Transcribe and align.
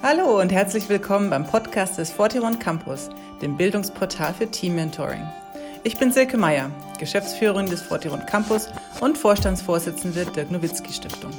Hallo 0.00 0.40
und 0.40 0.52
herzlich 0.52 0.88
willkommen 0.88 1.28
beim 1.28 1.44
Podcast 1.44 1.98
des 1.98 2.12
41 2.12 2.60
Campus, 2.60 3.10
dem 3.42 3.56
Bildungsportal 3.56 4.32
für 4.32 4.48
Team 4.48 4.76
Mentoring. 4.76 5.26
Ich 5.82 5.96
bin 5.96 6.12
Silke 6.12 6.36
Meyer, 6.36 6.70
Geschäftsführerin 7.00 7.66
des 7.66 7.90
41 7.90 8.24
Campus 8.24 8.68
und 9.00 9.18
Vorstandsvorsitzende 9.18 10.24
der 10.26 10.44
Nowitzki 10.52 10.92
Stiftung. 10.92 11.32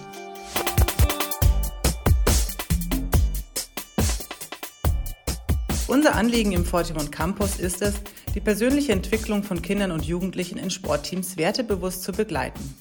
Unser 5.87 6.15
Anliegen 6.15 6.51
im 6.51 6.65
41 6.65 7.11
Campus 7.11 7.59
ist 7.59 7.81
es, 7.81 7.95
die 8.35 8.41
persönliche 8.41 8.91
Entwicklung 8.91 9.43
von 9.43 9.61
Kindern 9.61 9.91
und 9.93 10.03
Jugendlichen 10.03 10.57
in 10.57 10.69
Sportteams 10.69 11.37
wertebewusst 11.37 12.03
zu 12.03 12.11
begleiten. 12.11 12.75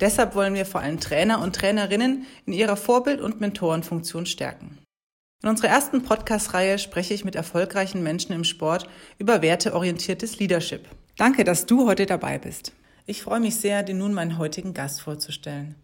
Deshalb 0.00 0.34
wollen 0.34 0.54
wir 0.54 0.66
vor 0.66 0.80
allem 0.80 0.98
Trainer 0.98 1.40
und 1.40 1.54
Trainerinnen 1.54 2.26
in 2.46 2.52
ihrer 2.52 2.76
Vorbild- 2.76 3.20
und 3.20 3.40
Mentorenfunktion 3.40 4.26
stärken. 4.26 4.76
In 5.42 5.48
unserer 5.48 5.68
ersten 5.68 6.02
Podcast-Reihe 6.02 6.78
spreche 6.78 7.14
ich 7.14 7.24
mit 7.24 7.34
erfolgreichen 7.34 8.02
Menschen 8.02 8.34
im 8.34 8.44
Sport 8.44 8.86
über 9.16 9.40
werteorientiertes 9.40 10.38
Leadership. 10.38 10.86
Danke, 11.16 11.44
dass 11.44 11.64
du 11.64 11.88
heute 11.88 12.04
dabei 12.04 12.38
bist. 12.38 12.72
Ich 13.06 13.22
freue 13.22 13.40
mich 13.40 13.56
sehr, 13.56 13.82
dir 13.82 13.94
nun 13.94 14.12
meinen 14.12 14.36
heutigen 14.36 14.74
Gast 14.74 15.00
vorzustellen. 15.00 15.76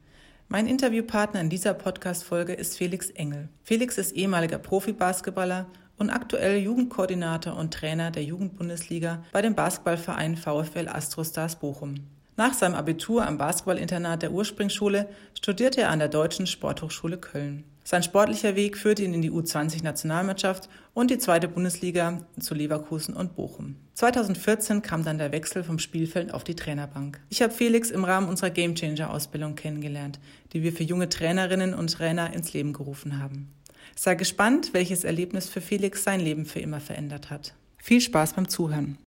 Mein 0.48 0.66
Interviewpartner 0.66 1.40
in 1.40 1.48
dieser 1.48 1.72
Podcast-Folge 1.72 2.52
ist 2.52 2.76
Felix 2.76 3.08
Engel. 3.08 3.48
Felix 3.64 3.96
ist 3.96 4.12
ehemaliger 4.12 4.58
Profibasketballer 4.58 5.64
und 5.96 6.10
aktuell 6.10 6.58
Jugendkoordinator 6.58 7.56
und 7.56 7.72
Trainer 7.72 8.10
der 8.10 8.24
Jugendbundesliga 8.24 9.24
bei 9.32 9.40
dem 9.40 9.54
Basketballverein 9.54 10.36
VfL 10.36 10.88
Astrostars 10.88 11.56
Bochum. 11.56 11.94
Nach 12.38 12.52
seinem 12.52 12.74
Abitur 12.74 13.26
am 13.26 13.38
Basketballinternat 13.38 14.20
der 14.20 14.32
Ursprungsschule 14.32 15.08
studierte 15.32 15.80
er 15.80 15.90
an 15.90 16.00
der 16.00 16.08
Deutschen 16.08 16.46
Sporthochschule 16.46 17.16
Köln. 17.16 17.64
Sein 17.82 18.02
sportlicher 18.02 18.56
Weg 18.56 18.76
führte 18.76 19.04
ihn 19.04 19.14
in 19.14 19.22
die 19.22 19.30
U20-Nationalmannschaft 19.30 20.68
und 20.92 21.10
die 21.10 21.18
zweite 21.18 21.48
Bundesliga 21.48 22.20
zu 22.38 22.54
Leverkusen 22.54 23.14
und 23.14 23.36
Bochum. 23.36 23.76
2014 23.94 24.82
kam 24.82 25.02
dann 25.02 25.16
der 25.16 25.32
Wechsel 25.32 25.64
vom 25.64 25.78
Spielfeld 25.78 26.34
auf 26.34 26.44
die 26.44 26.56
Trainerbank. 26.56 27.20
Ich 27.30 27.40
habe 27.40 27.54
Felix 27.54 27.90
im 27.90 28.04
Rahmen 28.04 28.28
unserer 28.28 28.50
Gamechanger-Ausbildung 28.50 29.54
kennengelernt, 29.54 30.18
die 30.52 30.62
wir 30.62 30.72
für 30.72 30.82
junge 30.82 31.08
Trainerinnen 31.08 31.72
und 31.72 31.92
Trainer 31.92 32.34
ins 32.34 32.52
Leben 32.52 32.74
gerufen 32.74 33.18
haben. 33.18 33.50
Sei 33.94 34.14
gespannt, 34.14 34.74
welches 34.74 35.04
Erlebnis 35.04 35.48
für 35.48 35.62
Felix 35.62 36.04
sein 36.04 36.20
Leben 36.20 36.44
für 36.44 36.60
immer 36.60 36.80
verändert 36.80 37.30
hat. 37.30 37.54
Viel 37.78 38.00
Spaß 38.00 38.34
beim 38.34 38.48
Zuhören. 38.48 38.98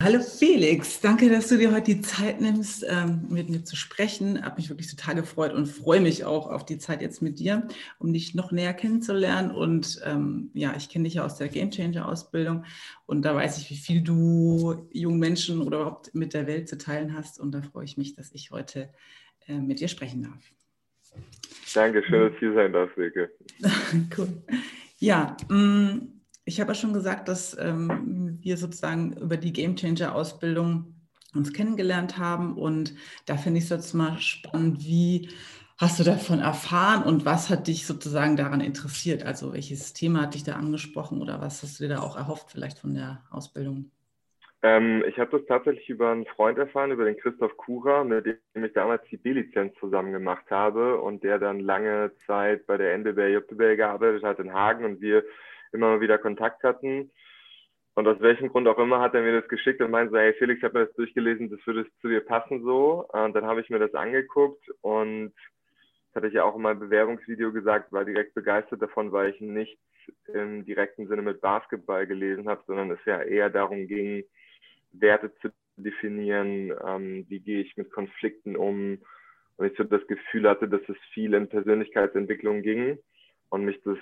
Hallo 0.00 0.20
Felix, 0.20 1.00
danke, 1.00 1.28
dass 1.28 1.48
du 1.48 1.58
dir 1.58 1.72
heute 1.72 1.96
die 1.96 2.00
Zeit 2.00 2.40
nimmst, 2.40 2.86
ähm, 2.88 3.26
mit 3.30 3.50
mir 3.50 3.64
zu 3.64 3.74
sprechen. 3.74 4.44
Habe 4.44 4.58
mich 4.58 4.68
wirklich 4.68 4.88
total 4.88 5.16
gefreut 5.16 5.52
und 5.52 5.66
freue 5.66 6.00
mich 6.00 6.24
auch 6.24 6.46
auf 6.46 6.64
die 6.64 6.78
Zeit 6.78 7.02
jetzt 7.02 7.20
mit 7.20 7.40
dir, 7.40 7.66
um 7.98 8.12
dich 8.12 8.32
noch 8.32 8.52
näher 8.52 8.74
kennenzulernen. 8.74 9.50
Und 9.50 10.00
ähm, 10.04 10.52
ja, 10.54 10.72
ich 10.76 10.88
kenne 10.88 11.02
dich 11.02 11.14
ja 11.14 11.24
aus 11.24 11.34
der 11.34 11.48
Game 11.48 11.72
Changer 11.72 12.08
Ausbildung 12.08 12.64
und 13.06 13.22
da 13.22 13.34
weiß 13.34 13.58
ich, 13.58 13.70
wie 13.70 13.76
viel 13.76 14.00
du 14.00 14.88
jungen 14.92 15.18
Menschen 15.18 15.60
oder 15.62 15.80
überhaupt 15.80 16.14
mit 16.14 16.32
der 16.32 16.46
Welt 16.46 16.68
zu 16.68 16.78
teilen 16.78 17.16
hast. 17.16 17.40
Und 17.40 17.50
da 17.50 17.60
freue 17.60 17.84
ich 17.84 17.96
mich, 17.96 18.14
dass 18.14 18.30
ich 18.30 18.52
heute 18.52 18.90
äh, 19.48 19.58
mit 19.58 19.80
dir 19.80 19.88
sprechen 19.88 20.22
darf. 20.22 20.52
Danke, 21.74 22.04
schön, 22.04 22.20
dass 22.20 22.34
ich 22.34 22.38
hier 22.38 22.54
sein 22.54 22.72
darf, 22.72 22.90
Silke. 22.94 23.32
cool. 24.16 24.28
Ja, 25.00 25.36
mh, 25.48 25.56
mm, 25.56 26.17
ich 26.48 26.60
habe 26.60 26.70
ja 26.70 26.74
schon 26.74 26.94
gesagt, 26.94 27.28
dass 27.28 27.56
ähm, 27.60 28.38
wir 28.40 28.56
sozusagen 28.56 29.12
über 29.12 29.36
die 29.36 29.52
Game 29.52 29.76
Changer 29.76 30.14
Ausbildung 30.14 30.94
uns 31.34 31.52
kennengelernt 31.52 32.16
haben 32.16 32.56
und 32.56 32.94
da 33.26 33.36
finde 33.36 33.58
ich 33.58 33.64
es 33.64 33.70
jetzt 33.70 33.92
mal 33.92 34.18
spannend, 34.18 34.80
wie 34.80 35.28
hast 35.78 36.00
du 36.00 36.04
davon 36.04 36.40
erfahren 36.40 37.02
und 37.02 37.26
was 37.26 37.50
hat 37.50 37.66
dich 37.68 37.86
sozusagen 37.86 38.36
daran 38.36 38.62
interessiert? 38.62 39.26
Also 39.26 39.52
welches 39.52 39.92
Thema 39.92 40.22
hat 40.22 40.34
dich 40.34 40.42
da 40.42 40.54
angesprochen 40.54 41.20
oder 41.20 41.42
was 41.42 41.62
hast 41.62 41.78
du 41.78 41.84
dir 41.84 41.96
da 41.96 42.00
auch 42.00 42.16
erhofft 42.16 42.50
vielleicht 42.50 42.78
von 42.78 42.94
der 42.94 43.22
Ausbildung? 43.30 43.90
Ähm, 44.62 45.04
ich 45.06 45.18
habe 45.18 45.38
das 45.38 45.46
tatsächlich 45.46 45.88
über 45.90 46.10
einen 46.10 46.24
Freund 46.24 46.56
erfahren, 46.56 46.92
über 46.92 47.04
den 47.04 47.18
Christoph 47.18 47.56
Kura, 47.58 48.04
mit 48.04 48.24
dem 48.24 48.64
ich 48.64 48.72
damals 48.72 49.02
die 49.10 49.18
B-Lizenz 49.18 49.74
zusammen 49.78 50.12
gemacht 50.12 50.50
habe 50.50 50.98
und 50.98 51.22
der 51.22 51.38
dann 51.38 51.60
lange 51.60 52.10
Zeit 52.26 52.66
bei 52.66 52.78
der 52.78 52.94
NBB, 52.94 53.18
JBL 53.34 53.76
gearbeitet 53.76 54.24
hat 54.24 54.38
in 54.38 54.54
Hagen 54.54 54.86
und 54.86 55.00
wir 55.02 55.22
immer 55.72 56.00
wieder 56.00 56.18
Kontakt 56.18 56.62
hatten. 56.62 57.10
Und 57.94 58.06
aus 58.06 58.20
welchem 58.20 58.48
Grund 58.48 58.68
auch 58.68 58.78
immer 58.78 59.00
hat 59.00 59.14
er 59.14 59.22
mir 59.22 59.40
das 59.40 59.48
geschickt 59.48 59.80
und 59.80 59.90
meinte 59.90 60.12
so, 60.12 60.18
hey 60.18 60.32
Felix, 60.34 60.58
ich 60.58 60.64
habe 60.64 60.78
mir 60.78 60.86
das 60.86 60.94
durchgelesen, 60.94 61.50
das 61.50 61.58
würde 61.66 61.84
zu 62.00 62.08
dir 62.08 62.20
passen 62.20 62.62
so. 62.62 63.06
Und 63.12 63.34
dann 63.34 63.44
habe 63.44 63.60
ich 63.60 63.70
mir 63.70 63.80
das 63.80 63.92
angeguckt 63.94 64.64
und 64.82 65.32
das 65.34 66.14
hatte 66.14 66.28
ich 66.28 66.34
ja 66.34 66.44
auch 66.44 66.54
in 66.54 66.62
meinem 66.62 66.78
Bewerbungsvideo 66.78 67.52
gesagt, 67.52 67.92
war 67.92 68.04
direkt 68.04 68.34
begeistert 68.34 68.80
davon, 68.80 69.10
weil 69.10 69.30
ich 69.30 69.40
nichts 69.40 69.80
im 70.32 70.64
direkten 70.64 71.08
Sinne 71.08 71.22
mit 71.22 71.40
Basketball 71.40 72.06
gelesen 72.06 72.48
habe, 72.48 72.62
sondern 72.66 72.90
es 72.92 73.04
ja 73.04 73.20
eher 73.20 73.50
darum 73.50 73.88
ging, 73.88 74.24
Werte 74.92 75.34
zu 75.40 75.50
definieren, 75.76 76.72
ähm, 76.86 77.26
wie 77.28 77.40
gehe 77.40 77.60
ich 77.60 77.76
mit 77.76 77.90
Konflikten 77.90 78.56
um. 78.56 78.98
Und 79.56 79.66
ich 79.66 79.76
so 79.76 79.84
das 79.84 80.06
Gefühl 80.06 80.48
hatte, 80.48 80.68
dass 80.68 80.82
es 80.88 80.96
viel 81.12 81.34
in 81.34 81.48
Persönlichkeitsentwicklung 81.48 82.62
ging 82.62 82.98
und 83.48 83.64
mich 83.64 83.80
das 83.82 83.98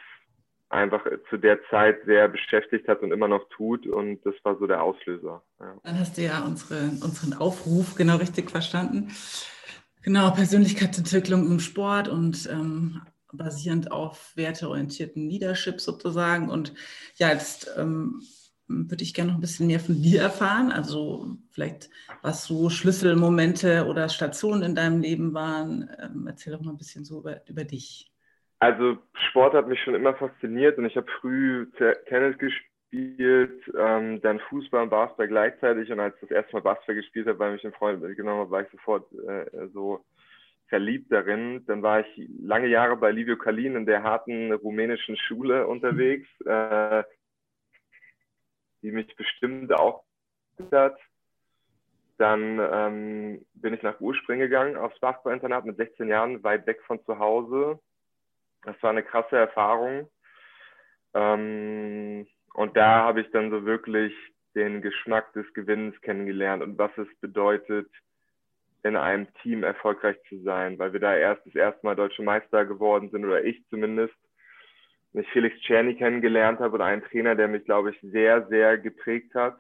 einfach 0.69 1.05
zu 1.31 1.37
der 1.37 1.59
Zeit 1.71 1.99
sehr 2.07 2.29
beschäftigt 2.29 2.89
hat 2.89 3.03
und 3.03 3.13
immer 3.13 3.29
noch 3.29 3.49
tut. 3.51 3.87
Und 3.87 4.25
das 4.25 4.35
war 4.43 4.59
so 4.59 4.67
der 4.67 4.83
Auslöser. 4.83 5.43
Ja. 5.61 5.77
Dann 5.83 5.99
hast 5.99 6.19
du 6.19 6.23
ja 6.23 6.45
unsere, 6.45 6.91
unseren 7.03 7.35
Aufruf 7.35 7.95
genau 7.95 8.17
richtig 8.17 8.51
verstanden. 8.51 9.13
Genau, 10.03 10.31
Persönlichkeitsentwicklung 10.31 11.47
im 11.47 11.61
Sport 11.61 12.09
und 12.09 12.49
ähm, 12.51 13.01
basierend 13.33 13.91
auf 13.91 14.37
werteorientierten 14.37 15.29
Leadership 15.29 15.81
sozusagen. 15.81 16.49
Und 16.49 16.75
ja, 17.17 17.31
jetzt 17.31 17.71
ähm, 17.77 18.23
würde 18.69 19.03
ich 19.03 19.15
gerne 19.15 19.31
noch 19.31 19.39
ein 19.39 19.41
bisschen 19.41 19.67
mehr 19.67 19.81
von 19.81 20.01
dir 20.01 20.23
erfahren. 20.23 20.73
Also 20.73 21.37
vielleicht, 21.51 21.91
was 22.23 22.45
so 22.45 22.71
Schlüsselmomente 22.71 23.87
oder 23.87 24.09
Stationen 24.09 24.63
in 24.63 24.75
deinem 24.75 25.01
Leben 25.01 25.35
waren. 25.35 25.89
Ähm, 26.01 26.27
erzähl 26.27 26.53
doch 26.53 26.61
mal 26.63 26.73
ein 26.73 26.79
bisschen 26.79 27.05
so 27.05 27.21
über, 27.21 27.49
über 27.49 27.65
dich. 27.65 28.13
Also 28.67 28.99
Sport 29.29 29.55
hat 29.55 29.69
mich 29.69 29.81
schon 29.81 29.95
immer 29.95 30.15
fasziniert 30.15 30.77
und 30.77 30.87
ich 30.87 30.97
habe 30.97 31.07
früh 31.21 31.71
Tennis 32.09 32.37
gespielt, 32.37 33.63
ähm, 33.79 34.21
dann 34.23 34.41
Fußball 34.41 34.83
und 34.83 34.91
Basketball 34.91 35.29
gleichzeitig 35.29 35.93
und 35.93 36.01
als 36.01 36.17
ich 36.17 36.23
das 36.23 36.31
erste 36.33 36.57
Mal 36.57 36.63
Basketball 36.63 36.97
gespielt 36.97 37.29
habe, 37.29 37.39
weil 37.39 37.53
mich 37.53 37.65
ein 37.65 37.75
Freund 37.75 38.03
mitgenommen 38.03 38.41
hat, 38.41 38.51
war 38.51 38.63
ich 38.63 38.71
sofort 38.73 39.07
äh, 39.13 39.69
so 39.73 40.05
verliebt 40.67 41.13
darin. 41.13 41.65
Dann 41.69 41.85
war 41.85 42.01
ich 42.01 42.29
lange 42.43 42.67
Jahre 42.67 42.97
bei 42.97 43.13
Livio 43.13 43.37
Kalin 43.37 43.77
in 43.77 43.87
der 43.87 44.03
harten 44.03 44.53
rumänischen 44.53 45.17
Schule 45.17 45.69
unterwegs, 45.69 46.29
äh, 46.41 47.05
die 48.83 48.91
mich 48.91 49.15
bestimmt 49.15 49.73
auch 49.73 50.03
hat. 50.73 50.99
Dann 52.19 52.59
ähm, 52.59 53.47
bin 53.55 53.75
ich 53.75 53.83
nach 53.85 54.01
Urspring 54.01 54.41
gegangen 54.41 54.77
aufs 54.77 54.99
Basketballinternat 54.99 55.67
mit 55.67 55.77
16 55.77 56.09
Jahren, 56.09 56.43
weit 56.43 56.67
weg 56.67 56.83
von 56.85 57.01
zu 57.05 57.21
Hause 57.21 57.79
das 58.67 58.83
war 58.83 58.91
eine 58.91 59.03
krasse 59.03 59.37
Erfahrung. 59.37 60.11
Ähm, 61.15 62.27
und 62.55 62.77
da 62.77 63.05
habe 63.05 63.21
ich 63.21 63.31
dann 63.31 63.51
so 63.51 63.65
wirklich 63.65 64.13
den 64.55 64.83
Geschmack 64.83 65.33
des 65.35 65.53
Gewinnens 65.55 66.01
kennengelernt 66.01 66.63
und 66.63 66.79
was 66.79 66.91
es 66.99 67.09
bedeutet, 67.21 67.89
in 68.83 68.97
einem 68.97 69.33
Team 69.43 69.65
erfolgreich 69.65 70.17
zu 70.29 70.41
sein, 70.43 70.79
weil 70.79 70.93
wir 70.93 71.01
da 71.01 71.17
erst 71.17 71.45
das 71.47 71.55
erste 71.55 71.85
Mal 71.85 71.97
deutsche 71.97 72.23
Meister 72.23 72.65
geworden 72.65 73.11
sind 73.11 73.25
oder 73.25 73.45
ich 73.45 73.63
zumindest. 73.69 74.15
Und 75.13 75.23
ich 75.23 75.29
Felix 75.31 75.59
Czerny 75.63 75.97
kennengelernt 75.97 76.61
habe 76.61 76.75
oder 76.75 76.85
einen 76.85 77.03
Trainer, 77.03 77.35
der 77.35 77.49
mich, 77.49 77.65
glaube 77.65 77.91
ich, 77.91 78.01
sehr, 78.01 78.47
sehr 78.49 78.79
geprägt 78.79 79.35
hat. 79.35 79.59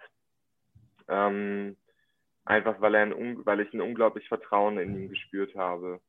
Ähm, 1.08 1.76
einfach 2.44 2.80
weil, 2.80 2.94
er 2.94 3.02
ein, 3.02 3.44
weil 3.44 3.60
ich 3.60 3.72
ein 3.74 3.80
unglaublich 3.80 4.28
Vertrauen 4.28 4.78
in 4.78 4.94
ihn 4.94 5.08
gespürt 5.08 5.54
habe. 5.56 6.00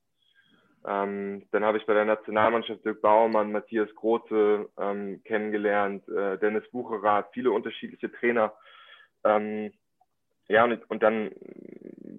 Ähm, 0.85 1.43
dann 1.51 1.65
habe 1.65 1.77
ich 1.77 1.85
bei 1.85 1.93
der 1.93 2.05
Nationalmannschaft 2.05 2.85
Dirk 2.85 3.01
Baumann, 3.01 3.51
Matthias 3.51 3.93
Grote 3.95 4.69
ähm, 4.79 5.21
kennengelernt, 5.23 6.07
äh, 6.09 6.37
Dennis 6.37 6.69
Bucherath, 6.71 7.29
viele 7.33 7.51
unterschiedliche 7.51 8.11
Trainer. 8.11 8.53
Ähm, 9.23 9.73
ja, 10.47 10.63
und, 10.63 10.89
und 10.89 11.03
dann 11.03 11.31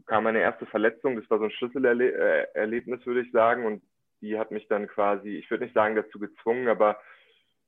kam 0.06 0.25
meine 0.25 0.41
erste 0.41 0.67
Verletzung. 0.67 1.17
Das 1.17 1.29
war 1.31 1.38
so 1.38 1.44
ein 1.44 1.50
Schlüsselerlebnis, 1.50 3.06
würde 3.06 3.23
ich 3.23 3.32
sagen. 3.32 3.65
Und 3.65 3.82
die 4.21 4.38
hat 4.38 4.50
mich 4.50 4.67
dann 4.69 4.87
quasi, 4.87 5.37
ich 5.37 5.50
würde 5.50 5.65
nicht 5.65 5.75
sagen 5.75 5.97
dazu 5.97 6.19
gezwungen, 6.19 6.69
aber 6.69 7.00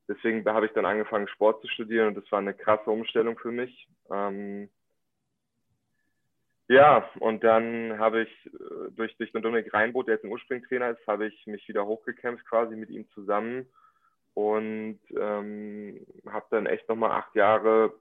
deswegen 0.09 0.45
habe 0.45 0.67
ich 0.67 0.73
dann 0.73 0.85
angefangen, 0.85 1.29
Sport 1.29 1.63
zu 1.63 1.69
studieren. 1.69 2.09
Und 2.09 2.17
das 2.17 2.31
war 2.31 2.41
eine 2.41 2.55
krasse 2.55 2.91
Umstellung 2.91 3.39
für 3.39 3.53
mich. 3.53 3.89
Ähm, 4.11 4.69
ja, 6.71 7.11
und 7.19 7.43
dann 7.43 7.99
habe 7.99 8.23
ich 8.23 8.47
äh, 8.47 8.93
durch, 8.93 9.17
durch 9.17 9.33
den 9.33 9.43
Dominik 9.43 9.75
Reinboot, 9.75 10.07
der 10.07 10.15
jetzt 10.15 10.25
ein 10.25 10.31
Ursprungtrainer 10.31 10.91
ist, 10.91 11.05
habe 11.09 11.27
ich 11.27 11.47
mich 11.49 11.67
wieder 11.67 11.85
hochgekämpft 11.85 12.47
quasi 12.47 12.77
mit 12.77 12.91
ihm 12.91 13.11
zusammen 13.11 13.67
und 14.35 15.01
ähm, 15.19 16.07
habe 16.29 16.47
dann 16.51 16.67
echt 16.67 16.89
nochmal 16.89 17.11
acht 17.11 17.35
Jahre, 17.35 17.93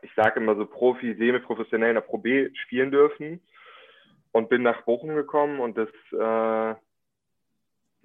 ich 0.00 0.14
sage 0.14 0.40
immer 0.40 0.56
so 0.56 0.64
Profi, 0.64 1.14
semi-professionell 1.14 1.90
in 1.90 1.96
der 1.96 2.00
Pro 2.00 2.16
B 2.16 2.48
spielen 2.54 2.90
dürfen 2.90 3.42
und 4.32 4.48
bin 4.48 4.62
nach 4.62 4.80
Bochum 4.84 5.14
gekommen 5.14 5.60
und 5.60 5.76
das 5.76 5.90
äh, 6.12 6.16
war 6.16 6.78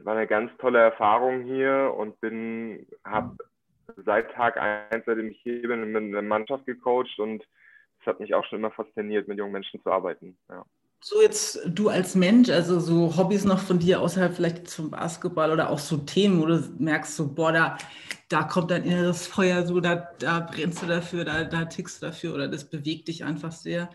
eine 0.04 0.28
ganz 0.28 0.52
tolle 0.58 0.80
Erfahrung 0.80 1.44
hier 1.44 1.94
und 1.98 2.20
bin, 2.20 2.86
habe 3.06 3.38
seit 3.96 4.30
Tag 4.34 4.58
eins, 4.58 5.06
seitdem 5.06 5.30
ich 5.30 5.40
hier 5.40 5.70
bin, 5.70 5.90
mit 5.90 6.04
einer 6.04 6.22
Mannschaft 6.22 6.66
gecoacht 6.66 7.18
und 7.18 7.46
es 8.02 8.08
hat 8.08 8.20
mich 8.20 8.34
auch 8.34 8.46
schon 8.46 8.60
immer 8.60 8.72
fasziniert, 8.72 9.28
mit 9.28 9.38
jungen 9.38 9.54
Menschen 9.54 9.82
zu 9.82 9.90
arbeiten. 9.90 10.38
Ja. 10.50 10.66
So 11.04 11.22
jetzt 11.22 11.60
du 11.66 11.90
als 11.90 12.14
Mensch, 12.14 12.50
also 12.50 12.80
so 12.80 13.18
Hobbys 13.18 13.44
noch 13.44 13.60
von 13.60 13.80
dir 13.80 14.02
außerhalb 14.02 14.34
vielleicht 14.34 14.68
zum 14.68 14.92
Basketball 14.92 15.52
oder 15.52 15.72
auch 15.72 15.80
so 15.80 15.98
Themen, 15.98 16.40
wo 16.40 16.46
du 16.46 16.62
merkst, 16.78 17.16
so 17.16 17.34
boah, 17.34 17.52
da, 17.52 17.78
da 18.30 18.44
kommt 18.44 18.70
dein 18.70 18.84
inneres 18.84 19.28
Feuer, 19.28 19.64
so 19.64 19.80
da, 19.80 20.10
da 20.20 20.42
brennst 20.42 20.84
du 20.84 20.88
dafür, 20.88 21.26
da, 21.26 21.44
da 21.44 21.66
tickst 21.66 22.02
du 22.02 22.06
dafür 22.06 22.36
oder 22.36 22.48
das 22.48 22.70
bewegt 22.70 23.08
dich 23.08 23.24
einfach 23.24 23.52
sehr. 23.52 23.90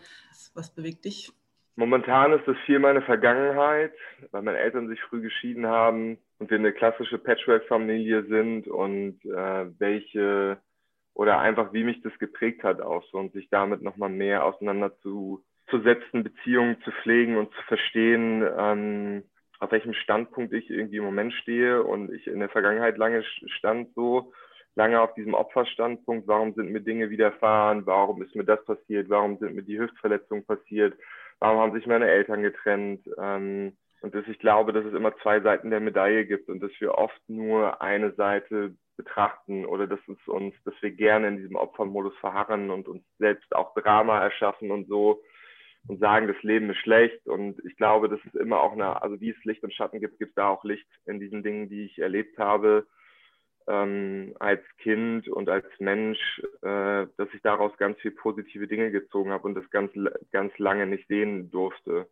Was 0.53 0.73
bewegt 0.73 1.05
dich? 1.05 1.31
Momentan 1.75 2.33
ist 2.33 2.47
es 2.47 2.57
viel 2.65 2.79
meine 2.79 3.03
Vergangenheit, 3.03 3.93
weil 4.31 4.41
meine 4.41 4.57
Eltern 4.57 4.89
sich 4.89 4.99
früh 5.03 5.21
geschieden 5.21 5.67
haben 5.67 6.17
und 6.39 6.49
wir 6.49 6.57
eine 6.57 6.73
klassische 6.73 7.19
Patchwork-Familie 7.19 8.25
sind 8.25 8.67
und 8.67 9.23
äh, 9.23 9.79
welche 9.79 10.57
oder 11.17 11.39
einfach 11.39 11.73
wie 11.73 11.83
mich 11.83 11.99
das 12.03 12.17
geprägt 12.19 12.63
hat 12.63 12.79
auch 12.79 13.03
so 13.11 13.17
und 13.17 13.33
sich 13.33 13.49
damit 13.49 13.81
nochmal 13.81 14.09
mehr 14.09 14.45
auseinanderzusetzen, 14.45 16.23
Beziehungen 16.23 16.79
zu 16.83 16.91
pflegen 16.91 17.37
und 17.37 17.51
zu 17.55 17.61
verstehen, 17.63 18.47
ähm, 18.55 19.23
auf 19.59 19.71
welchem 19.71 19.93
Standpunkt 19.93 20.53
ich 20.53 20.69
irgendwie 20.69 20.97
im 20.97 21.05
Moment 21.05 21.33
stehe 21.33 21.81
und 21.81 22.13
ich 22.13 22.27
in 22.27 22.39
der 22.39 22.49
Vergangenheit 22.49 22.99
lange 22.99 23.23
stand 23.47 23.95
so, 23.95 24.31
lange 24.75 25.01
auf 25.01 25.15
diesem 25.15 25.33
Opferstandpunkt, 25.33 26.27
warum 26.27 26.53
sind 26.53 26.69
mir 26.69 26.81
Dinge 26.81 27.09
widerfahren, 27.09 27.87
warum 27.87 28.21
ist 28.21 28.35
mir 28.35 28.45
das 28.45 28.63
passiert, 28.65 29.09
warum 29.09 29.39
sind 29.39 29.55
mir 29.55 29.63
die 29.63 29.79
Hüftverletzungen 29.79 30.45
passiert, 30.45 30.93
warum 31.39 31.57
haben 31.57 31.73
sich 31.73 31.87
meine 31.87 32.07
Eltern 32.07 32.43
getrennt? 32.43 33.09
Ähm, 33.17 33.75
und 34.01 34.13
dass 34.13 34.27
ich 34.27 34.37
glaube, 34.37 34.71
dass 34.71 34.85
es 34.85 34.93
immer 34.93 35.17
zwei 35.23 35.39
Seiten 35.41 35.71
der 35.71 35.79
Medaille 35.79 36.27
gibt 36.27 36.47
und 36.47 36.59
dass 36.59 36.71
wir 36.77 36.93
oft 36.93 37.19
nur 37.27 37.81
eine 37.81 38.11
Seite 38.11 38.75
betrachten 38.97 39.65
oder 39.65 39.87
dass 39.87 39.99
es 40.07 40.27
uns, 40.27 40.53
dass 40.65 40.73
wir 40.81 40.91
gerne 40.91 41.29
in 41.29 41.37
diesem 41.37 41.55
Opfermodus 41.55 42.15
verharren 42.17 42.69
und 42.69 42.87
uns 42.87 43.03
selbst 43.19 43.55
auch 43.55 43.73
Drama 43.75 44.19
erschaffen 44.19 44.71
und 44.71 44.87
so 44.87 45.21
und 45.87 45.99
sagen, 45.99 46.27
das 46.27 46.41
Leben 46.43 46.69
ist 46.69 46.77
schlecht. 46.77 47.25
Und 47.27 47.63
ich 47.65 47.77
glaube, 47.77 48.09
dass 48.09 48.19
es 48.25 48.35
immer 48.35 48.59
auch 48.61 48.73
eine, 48.73 49.01
also 49.01 49.21
wie 49.21 49.29
es 49.29 49.45
Licht 49.45 49.63
und 49.63 49.73
Schatten 49.73 49.99
gibt, 49.99 50.19
gibt 50.19 50.31
es 50.31 50.35
da 50.35 50.49
auch 50.49 50.63
Licht 50.63 50.87
in 51.05 51.19
diesen 51.19 51.43
Dingen, 51.43 51.69
die 51.69 51.85
ich 51.85 51.99
erlebt 51.99 52.37
habe 52.37 52.85
ähm, 53.67 54.33
als 54.39 54.61
Kind 54.79 55.27
und 55.27 55.49
als 55.49 55.65
Mensch, 55.79 56.41
äh, 56.61 57.05
dass 57.17 57.27
ich 57.33 57.41
daraus 57.41 57.75
ganz 57.77 57.99
viel 57.99 58.11
positive 58.11 58.67
Dinge 58.67 58.91
gezogen 58.91 59.31
habe 59.31 59.47
und 59.47 59.55
das 59.55 59.69
ganz, 59.69 59.91
ganz 60.31 60.57
lange 60.57 60.87
nicht 60.87 61.07
sehen 61.07 61.51
durfte. 61.51 62.07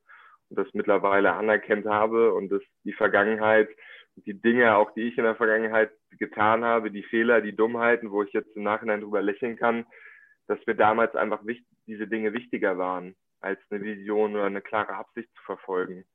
Und 0.50 0.60
das 0.60 0.68
mittlerweile 0.74 1.34
anerkannt 1.34 1.86
habe 1.86 2.34
und 2.34 2.50
dass 2.50 2.62
die 2.84 2.94
Vergangenheit, 2.94 3.70
die 4.16 4.40
Dinge, 4.40 4.76
auch 4.76 4.92
die 4.92 5.04
ich 5.04 5.18
in 5.18 5.24
der 5.24 5.36
Vergangenheit 5.36 5.92
getan 6.18 6.64
habe, 6.64 6.92
die 6.92 7.04
Fehler, 7.04 7.42
die 7.42 7.56
Dummheiten, 7.56 8.12
wo 8.12 8.24
ich 8.24 8.34
jetzt 8.34 8.56
im 8.56 8.64
Nachhinein 8.64 9.02
drüber 9.02 9.22
lächeln 9.22 9.58
kann, 9.58 9.86
dass 10.48 10.60
mir 10.66 10.76
damals 10.76 11.16
einfach 11.16 11.42
diese 11.88 12.08
Dinge 12.08 12.34
wichtiger 12.34 12.78
waren, 12.78 13.16
als 13.40 13.60
eine 13.70 13.84
Vision 13.84 14.36
oder 14.36 14.46
eine 14.46 14.62
klare 14.62 14.96
Absicht 14.96 15.30
zu 15.36 15.44
verfolgen. 15.44 16.06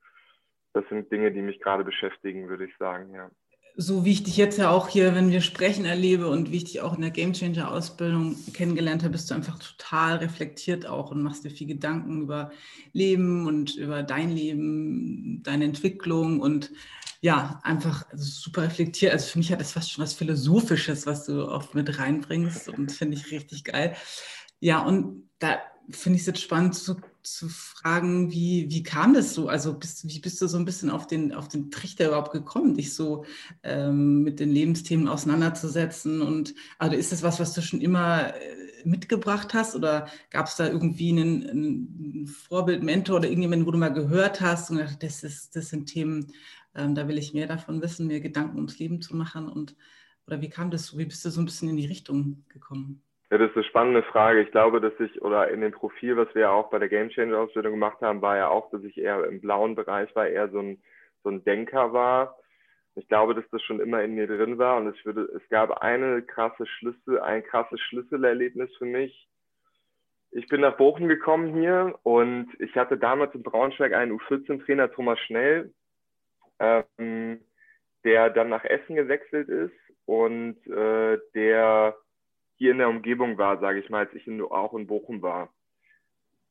Das 0.72 0.88
sind 0.88 1.10
Dinge, 1.10 1.32
die 1.32 1.42
mich 1.42 1.60
gerade 1.60 1.84
beschäftigen, 1.84 2.48
würde 2.48 2.66
ich 2.66 2.76
sagen, 2.76 3.12
ja 3.14 3.30
so 3.76 4.04
wie 4.04 4.12
ich 4.12 4.22
dich 4.22 4.36
jetzt 4.36 4.58
ja 4.58 4.70
auch 4.70 4.88
hier, 4.88 5.14
wenn 5.14 5.30
wir 5.30 5.40
sprechen, 5.40 5.84
erlebe 5.84 6.28
und 6.28 6.50
wie 6.50 6.58
ich 6.58 6.64
dich 6.64 6.80
auch 6.80 6.94
in 6.94 7.02
der 7.02 7.10
Game 7.10 7.32
Changer 7.32 7.70
Ausbildung 7.70 8.36
kennengelernt 8.52 9.02
habe, 9.02 9.12
bist 9.12 9.30
du 9.30 9.34
einfach 9.34 9.58
total 9.58 10.16
reflektiert 10.16 10.86
auch 10.86 11.10
und 11.10 11.22
machst 11.22 11.44
dir 11.44 11.50
viel 11.50 11.66
Gedanken 11.66 12.22
über 12.22 12.50
Leben 12.92 13.46
und 13.46 13.76
über 13.76 14.02
dein 14.02 14.30
Leben, 14.30 15.42
deine 15.42 15.64
Entwicklung 15.64 16.40
und 16.40 16.70
ja, 17.20 17.60
einfach 17.62 18.06
super 18.14 18.62
reflektiert. 18.62 19.12
Also 19.12 19.26
für 19.26 19.38
mich 19.38 19.52
hat 19.52 19.60
das 19.60 19.72
fast 19.72 19.90
schon 19.90 20.02
was 20.02 20.14
Philosophisches, 20.14 21.06
was 21.06 21.26
du 21.26 21.46
oft 21.46 21.74
mit 21.74 21.98
reinbringst 21.98 22.68
und 22.68 22.92
finde 22.92 23.16
ich 23.16 23.30
richtig 23.30 23.64
geil. 23.64 23.94
Ja, 24.58 24.80
und 24.80 25.28
da 25.38 25.58
finde 25.90 26.16
ich 26.16 26.22
es 26.22 26.26
jetzt 26.26 26.40
spannend 26.40 26.74
zu, 26.74 26.96
zu 27.22 27.48
fragen, 27.48 28.30
wie, 28.30 28.66
wie 28.70 28.82
kam 28.82 29.14
das 29.14 29.34
so? 29.34 29.48
Also 29.48 29.74
bist, 29.74 30.08
wie 30.08 30.20
bist 30.20 30.40
du 30.40 30.46
so 30.46 30.58
ein 30.58 30.64
bisschen 30.64 30.90
auf 30.90 31.06
den, 31.06 31.34
auf 31.34 31.48
den 31.48 31.70
Trichter 31.70 32.08
überhaupt 32.08 32.32
gekommen, 32.32 32.74
dich 32.74 32.94
so 32.94 33.24
ähm, 33.62 34.22
mit 34.22 34.40
den 34.40 34.50
Lebensthemen 34.50 35.08
auseinanderzusetzen? 35.08 36.22
Und 36.22 36.54
also 36.78 36.96
ist 36.96 37.12
das 37.12 37.22
was, 37.22 37.40
was 37.40 37.52
du 37.54 37.62
schon 37.62 37.80
immer 37.80 38.34
äh, 38.34 38.60
mitgebracht 38.84 39.54
hast? 39.54 39.74
Oder 39.74 40.08
gab 40.30 40.46
es 40.46 40.56
da 40.56 40.66
irgendwie 40.66 41.10
einen, 41.10 41.48
einen, 41.48 42.26
Vorbild, 42.26 42.82
Mentor 42.82 43.16
oder 43.16 43.28
irgendjemanden, 43.28 43.66
wo 43.66 43.70
du 43.70 43.78
mal 43.78 43.92
gehört 43.92 44.40
hast 44.40 44.70
und 44.70 44.78
gedacht, 44.78 45.02
das, 45.02 45.22
ist, 45.22 45.56
das 45.56 45.68
sind 45.70 45.86
Themen, 45.86 46.32
ähm, 46.74 46.94
da 46.94 47.08
will 47.08 47.18
ich 47.18 47.34
mehr 47.34 47.46
davon 47.46 47.82
wissen, 47.82 48.06
mir 48.06 48.20
Gedanken 48.20 48.56
ums 48.56 48.78
Leben 48.78 49.00
zu 49.00 49.16
machen? 49.16 49.48
Und 49.48 49.76
oder 50.26 50.40
wie 50.40 50.50
kam 50.50 50.70
das 50.70 50.86
so? 50.86 50.98
Wie 50.98 51.04
bist 51.04 51.24
du 51.24 51.30
so 51.30 51.40
ein 51.40 51.44
bisschen 51.44 51.68
in 51.68 51.76
die 51.76 51.86
Richtung 51.86 52.44
gekommen? 52.48 53.02
Ja, 53.30 53.38
das 53.38 53.50
ist 53.50 53.56
eine 53.56 53.64
spannende 53.64 54.02
Frage. 54.02 54.42
Ich 54.42 54.50
glaube, 54.50 54.80
dass 54.80 54.92
ich, 54.98 55.22
oder 55.22 55.48
in 55.50 55.60
dem 55.60 55.72
Profil, 55.72 56.16
was 56.16 56.34
wir 56.34 56.50
auch 56.50 56.70
bei 56.70 56.80
der 56.80 56.88
Game 56.88 57.10
Changer 57.10 57.38
Ausbildung 57.38 57.72
gemacht 57.72 58.00
haben, 58.00 58.22
war 58.22 58.36
ja 58.36 58.48
auch, 58.48 58.70
dass 58.70 58.82
ich 58.82 58.98
eher 58.98 59.24
im 59.24 59.40
blauen 59.40 59.76
Bereich 59.76 60.14
war, 60.16 60.26
eher 60.26 60.48
so 60.50 60.58
ein, 60.58 60.82
so 61.22 61.30
ein 61.30 61.44
Denker 61.44 61.92
war. 61.92 62.36
Ich 62.96 63.06
glaube, 63.06 63.36
dass 63.36 63.44
das 63.52 63.62
schon 63.62 63.78
immer 63.78 64.02
in 64.02 64.16
mir 64.16 64.26
drin 64.26 64.58
war 64.58 64.76
und 64.76 64.88
es 64.88 65.04
würde, 65.04 65.22
es 65.36 65.48
gab 65.48 65.80
eine 65.80 66.22
krasse 66.22 66.66
Schlüssel, 66.66 67.20
ein 67.20 67.44
krasses 67.44 67.80
Schlüsselerlebnis 67.80 68.70
für 68.78 68.84
mich. 68.84 69.28
Ich 70.32 70.48
bin 70.48 70.60
nach 70.60 70.76
Bochum 70.76 71.06
gekommen 71.06 71.54
hier 71.54 71.98
und 72.02 72.48
ich 72.58 72.74
hatte 72.74 72.98
damals 72.98 73.34
in 73.34 73.44
Braunschweig 73.44 73.94
einen 73.94 74.12
U14-Trainer, 74.18 74.90
Thomas 74.90 75.20
Schnell, 75.20 75.72
ähm, 76.60 77.40
der 78.04 78.30
dann 78.30 78.48
nach 78.48 78.64
Essen 78.64 78.96
gewechselt 78.96 79.48
ist 79.48 79.74
und 80.06 80.56
äh, 80.66 81.18
der 81.34 81.96
hier 82.56 82.72
in 82.72 82.78
der 82.78 82.88
Umgebung 82.88 83.38
war, 83.38 83.58
sage 83.58 83.80
ich 83.80 83.88
mal, 83.88 84.06
als 84.06 84.14
ich 84.14 84.26
in, 84.26 84.40
auch 84.42 84.74
in 84.74 84.86
Bochum 84.86 85.22
war. 85.22 85.52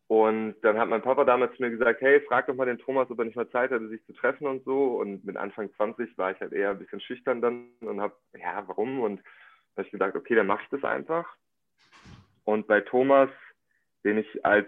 Und 0.08 0.56
dann 0.64 0.80
hat 0.80 0.90
mein 0.90 1.04
Papa 1.04 1.24
damals 1.24 1.56
zu 1.56 1.62
mir 1.62 1.70
gesagt, 1.70 2.02
hey, 2.02 2.20
frag 2.22 2.48
doch 2.48 2.56
mal 2.56 2.66
den 2.66 2.80
Thomas, 2.80 3.12
ob 3.12 3.20
er 3.20 3.26
nicht 3.26 3.36
mal 3.36 3.50
Zeit 3.52 3.70
hatte, 3.70 3.88
sich 3.90 4.04
zu 4.06 4.14
treffen 4.14 4.48
und 4.48 4.66
so. 4.66 5.00
Und 5.00 5.24
mit 5.24 5.38
Anfang 5.38 5.72
20 5.76 6.18
war 6.18 6.32
ich 6.32 6.40
halt 6.42 6.52
eher 6.52 6.72
ein 6.72 6.80
bisschen 6.80 7.00
schüchtern 7.00 7.42
dann 7.42 7.70
und 7.82 8.02
habe, 8.02 8.16
ja, 8.36 8.68
warum? 8.68 9.02
Und 9.02 9.22
habe 9.78 9.86
ich 9.86 9.92
gesagt, 9.92 10.16
okay, 10.16 10.34
dann 10.34 10.48
mache 10.48 10.64
ich 10.64 10.70
das 10.70 10.84
einfach. 10.84 11.28
Und 12.44 12.66
bei 12.66 12.82
Thomas, 12.82 13.30
den 14.04 14.18
ich 14.18 14.44
als 14.44 14.68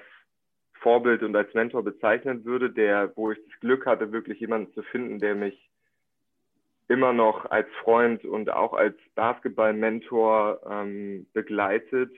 Vorbild 0.81 1.23
und 1.23 1.35
als 1.35 1.53
Mentor 1.53 1.83
bezeichnen 1.83 2.43
würde, 2.43 2.71
der, 2.71 3.15
wo 3.15 3.31
ich 3.31 3.39
das 3.49 3.59
Glück 3.59 3.85
hatte, 3.85 4.11
wirklich 4.11 4.39
jemanden 4.39 4.73
zu 4.73 4.81
finden, 4.83 5.19
der 5.19 5.35
mich 5.35 5.69
immer 6.87 7.13
noch 7.13 7.49
als 7.49 7.69
Freund 7.83 8.25
und 8.25 8.49
auch 8.49 8.73
als 8.73 8.97
Basketball-Mentor 9.15 10.61
ähm, 10.69 11.27
begleitet, 11.33 12.11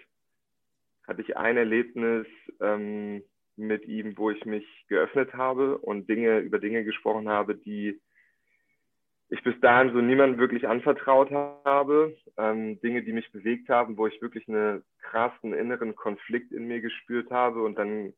hatte 1.06 1.22
ich 1.22 1.38
ein 1.38 1.58
Erlebnis 1.58 2.26
ähm, 2.60 3.22
mit 3.56 3.86
ihm, 3.86 4.18
wo 4.18 4.32
ich 4.32 4.46
mich 4.46 4.66
geöffnet 4.88 5.34
habe 5.34 5.78
und 5.78 6.10
Dinge 6.10 6.40
über 6.40 6.58
Dinge 6.58 6.84
gesprochen 6.84 7.30
habe, 7.30 7.56
die 7.56 8.00
ich 9.30 9.44
bis 9.44 9.60
dahin 9.62 9.94
so 9.94 10.00
niemandem 10.00 10.40
wirklich 10.40 10.68
anvertraut 10.68 11.30
habe, 11.32 12.16
ähm, 12.38 12.80
Dinge, 12.82 13.04
die 13.04 13.14
mich 13.14 13.32
bewegt 13.32 13.70
haben, 13.70 13.98
wo 13.98 14.08
ich 14.08 14.22
wirklich 14.22 14.48
einen 14.48 14.84
krassen 15.02 15.54
inneren 15.54 15.96
Konflikt 15.96 16.52
in 16.52 16.68
mir 16.68 16.82
gespürt 16.82 17.30
habe 17.32 17.62
und 17.64 17.78
dann 17.78 18.14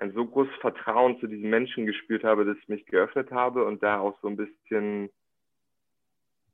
ein 0.00 0.12
so 0.12 0.24
großes 0.24 0.54
Vertrauen 0.60 1.20
zu 1.20 1.26
diesen 1.26 1.50
Menschen 1.50 1.86
gespürt 1.86 2.24
habe, 2.24 2.44
dass 2.44 2.56
ich 2.56 2.68
mich 2.68 2.86
geöffnet 2.86 3.30
habe 3.30 3.64
und 3.64 3.82
da 3.82 4.00
auch 4.00 4.18
so 4.22 4.28
ein 4.28 4.36
bisschen 4.36 5.10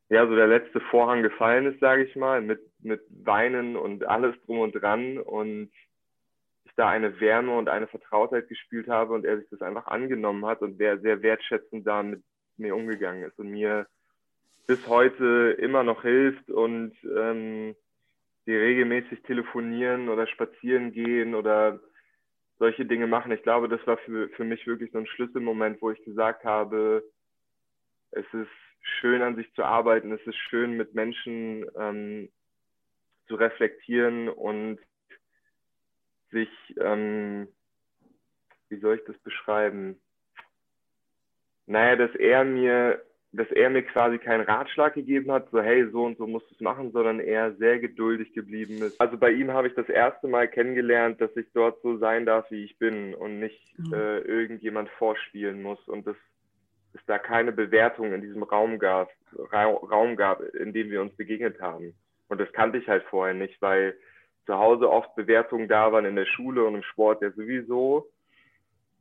ja, 0.09 0.26
so 0.26 0.37
der 0.37 0.47
letzte 0.47 0.81
Vorhang 0.81 1.23
gefallen 1.23 1.67
ist, 1.67 1.81
sage 1.81 2.05
ich 2.05 2.15
mal, 2.15 2.41
mit, 2.41 2.61
mit 2.81 3.03
Weinen 3.25 3.76
und 3.76 4.07
alles 4.07 4.37
drum 4.45 4.61
und 4.61 4.73
dran 4.73 5.19
und 5.19 5.71
ich 6.65 6.73
da 6.76 6.88
eine 6.88 7.19
Wärme 7.21 7.57
und 7.57 7.69
eine 7.69 7.88
Vertrautheit 7.88 8.49
gespielt 8.49 8.88
habe 8.88 9.15
und 9.15 9.25
er 9.25 9.38
sich 9.38 9.49
das 9.50 9.62
einfach 9.62 9.87
angenommen 9.88 10.47
hat 10.47 10.62
und 10.62 10.79
wer 10.79 10.99
sehr 10.99 11.23
wertschätzend 11.23 11.87
da 11.87 12.03
mit 12.03 12.23
mir 12.57 12.76
umgegangen 12.76 13.25
ist 13.25 13.38
und 13.38 13.50
mir 13.50 13.87
bis 14.67 14.87
heute 14.87 15.57
immer 15.59 15.83
noch 15.83 16.03
hilft 16.03 16.50
und 16.50 16.93
ähm, 17.05 17.75
die 18.47 18.55
regelmäßig 18.55 19.23
telefonieren 19.23 20.09
oder 20.09 20.26
spazieren 20.29 20.93
gehen 20.93 21.35
oder 21.35 21.81
solche 22.59 22.87
Dinge 22.87 23.07
machen. 23.07 23.33
Ich 23.33 23.43
glaube, 23.43 23.69
das 23.69 23.85
war 23.87 23.99
für, 23.99 24.29
für 24.31 24.45
mich 24.45 24.67
wirklich 24.67 24.91
so 24.93 24.99
ein 24.99 25.07
Schlüsselmoment, 25.07 25.81
wo 25.83 25.91
ich 25.91 26.03
gesagt 26.05 26.45
habe, 26.45 27.05
es 28.13 28.27
ist 28.33 28.49
schön 29.01 29.23
an 29.23 29.37
sich 29.37 29.53
zu 29.55 29.65
arbeiten. 29.65 30.13
Es 30.13 30.27
ist 30.27 30.37
schön 30.37 30.77
mit 30.77 30.95
Menschen 30.95 31.67
ähm, 31.79 32.29
zu 33.27 33.35
reflektieren 33.35 34.29
und 34.29 34.79
sich, 36.31 36.49
ähm, 36.81 37.49
wie 38.69 38.79
soll 38.79 38.97
ich 38.97 39.05
das 39.05 39.19
beschreiben? 39.19 40.01
Naja, 41.67 41.97
dass 41.97 42.15
er 42.15 42.45
mir, 42.45 43.05
dass 43.37 43.50
er 43.50 43.71
mir 43.71 43.83
quasi 43.83 44.19
keinen 44.19 44.45
Ratschlag 44.45 44.95
gegeben 44.95 45.31
hat, 45.33 45.49
so 45.50 45.61
hey, 45.61 45.88
so 45.90 46.05
und 46.05 46.19
so 46.19 46.26
musst 46.26 46.50
du 46.50 46.55
es 46.55 46.61
machen, 46.61 46.93
sondern 46.93 47.21
er 47.21 47.55
sehr 47.57 47.78
geduldig 47.78 48.33
geblieben 48.33 48.78
ist. 48.83 49.00
Also 49.00 49.16
bei 49.16 49.31
ihm 49.31 49.52
habe 49.52 49.69
ich 49.69 49.75
das 49.75 49.88
erste 49.88 50.28
Mal 50.28 50.49
kennengelernt, 50.49 51.21
dass 51.21 51.37
ich 51.37 51.47
dort 51.52 51.81
so 51.83 51.99
sein 51.99 52.26
darf, 52.26 52.50
wie 52.50 52.64
ich 52.64 52.78
bin 52.78 53.14
und 53.14 53.40
nicht 53.40 53.78
mhm. 53.78 53.93
äh, 53.93 54.19
irgendjemand 54.19 54.88
vorspielen 54.90 55.62
muss. 55.62 55.87
Und 55.88 56.07
das 56.07 56.16
es 56.97 57.05
da 57.07 57.19
keine 57.19 57.52
Bewertung 57.52 58.12
in 58.12 58.23
diesem 58.23 58.43
Raum 58.43 58.78
gab, 58.78 59.11
Raum 59.52 60.16
gab, 60.16 60.40
in 60.40 60.73
dem 60.73 60.90
wir 60.90 61.02
uns 61.02 61.14
begegnet 61.14 61.61
haben. 61.61 61.95
Und 62.28 62.40
das 62.40 62.52
kannte 62.52 62.78
ich 62.78 62.88
halt 62.88 63.05
vorher 63.05 63.35
nicht, 63.35 63.61
weil 63.61 63.97
zu 64.47 64.55
Hause 64.55 64.90
oft 64.90 65.14
Bewertungen 65.14 65.69
da 65.69 65.93
waren 65.93 66.05
in 66.05 66.16
der 66.16 66.26
Schule 66.26 66.64
und 66.64 66.75
im 66.75 66.83
Sport 66.83 67.23
ja 67.23 67.31
sowieso. 67.33 68.09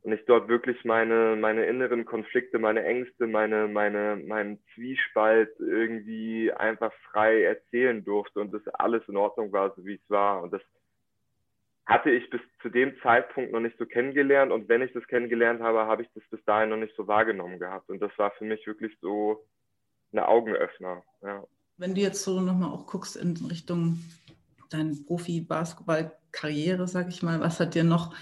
Und 0.06 0.12
ich 0.12 0.24
dort 0.24 0.46
wirklich 0.46 0.84
meine, 0.84 1.34
meine 1.34 1.66
inneren 1.66 2.04
Konflikte, 2.04 2.60
meine 2.60 2.84
Ängste, 2.84 3.26
meine, 3.26 3.66
meine, 3.66 4.14
meinen 4.14 4.60
Zwiespalt 4.72 5.50
irgendwie 5.58 6.52
einfach 6.52 6.92
frei 7.10 7.42
erzählen 7.42 8.04
durfte 8.04 8.38
und 8.38 8.54
das 8.54 8.64
alles 8.68 9.02
in 9.08 9.16
Ordnung 9.16 9.50
war, 9.50 9.74
so 9.74 9.84
wie 9.84 9.94
es 9.94 10.08
war. 10.08 10.44
Und 10.44 10.52
das 10.52 10.62
hatte 11.86 12.12
ich 12.12 12.30
bis 12.30 12.40
zu 12.62 12.68
dem 12.68 12.94
Zeitpunkt 13.02 13.50
noch 13.50 13.58
nicht 13.58 13.76
so 13.78 13.84
kennengelernt. 13.84 14.52
Und 14.52 14.68
wenn 14.68 14.80
ich 14.80 14.92
das 14.92 15.04
kennengelernt 15.08 15.60
habe, 15.60 15.86
habe 15.86 16.02
ich 16.02 16.08
das 16.14 16.22
bis 16.30 16.38
dahin 16.44 16.68
noch 16.68 16.76
nicht 16.76 16.94
so 16.94 17.08
wahrgenommen 17.08 17.58
gehabt. 17.58 17.90
Und 17.90 17.98
das 18.00 18.16
war 18.16 18.30
für 18.38 18.44
mich 18.44 18.64
wirklich 18.64 18.96
so 19.00 19.44
eine 20.12 20.28
Augenöffner. 20.28 21.02
Ja. 21.22 21.42
Wenn 21.78 21.96
du 21.96 22.00
jetzt 22.00 22.22
so 22.22 22.40
nochmal 22.40 22.70
auch 22.70 22.86
guckst 22.86 23.16
in 23.16 23.36
Richtung 23.50 23.98
deine 24.70 24.94
Profi-Basketball-Karriere, 25.04 26.86
sag 26.86 27.08
ich 27.08 27.24
mal, 27.24 27.40
was 27.40 27.58
hat 27.58 27.74
dir 27.74 27.82
noch, 27.82 28.14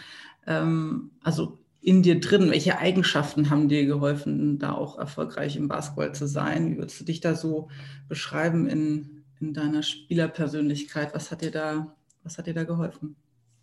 ähm, 0.47 1.11
also 1.23 1.59
in 1.85 2.03
dir 2.03 2.21
drin, 2.21 2.51
welche 2.51 2.79
Eigenschaften 2.79 3.51
haben 3.51 3.69
dir 3.69 3.87
geholfen, 3.87 4.59
da 4.59 4.73
auch 4.73 4.99
erfolgreich 4.99 5.57
im 5.57 5.69
Basketball 5.69 6.15
zu 6.15 6.27
sein? 6.27 6.73
Wie 6.73 6.79
würdest 6.79 7.01
du 7.01 7.05
dich 7.05 7.21
da 7.21 7.35
so 7.35 7.69
beschreiben 8.09 8.67
in, 8.67 9.25
in 9.41 9.53
deiner 9.53 9.83
Spielerpersönlichkeit? 9.83 11.15
Was 11.15 11.31
hat 11.31 11.43
dir 11.43 11.51
da, 11.51 11.95
was 12.23 12.39
hat 12.39 12.47
dir 12.47 12.55
da 12.55 12.65
geholfen? 12.65 13.17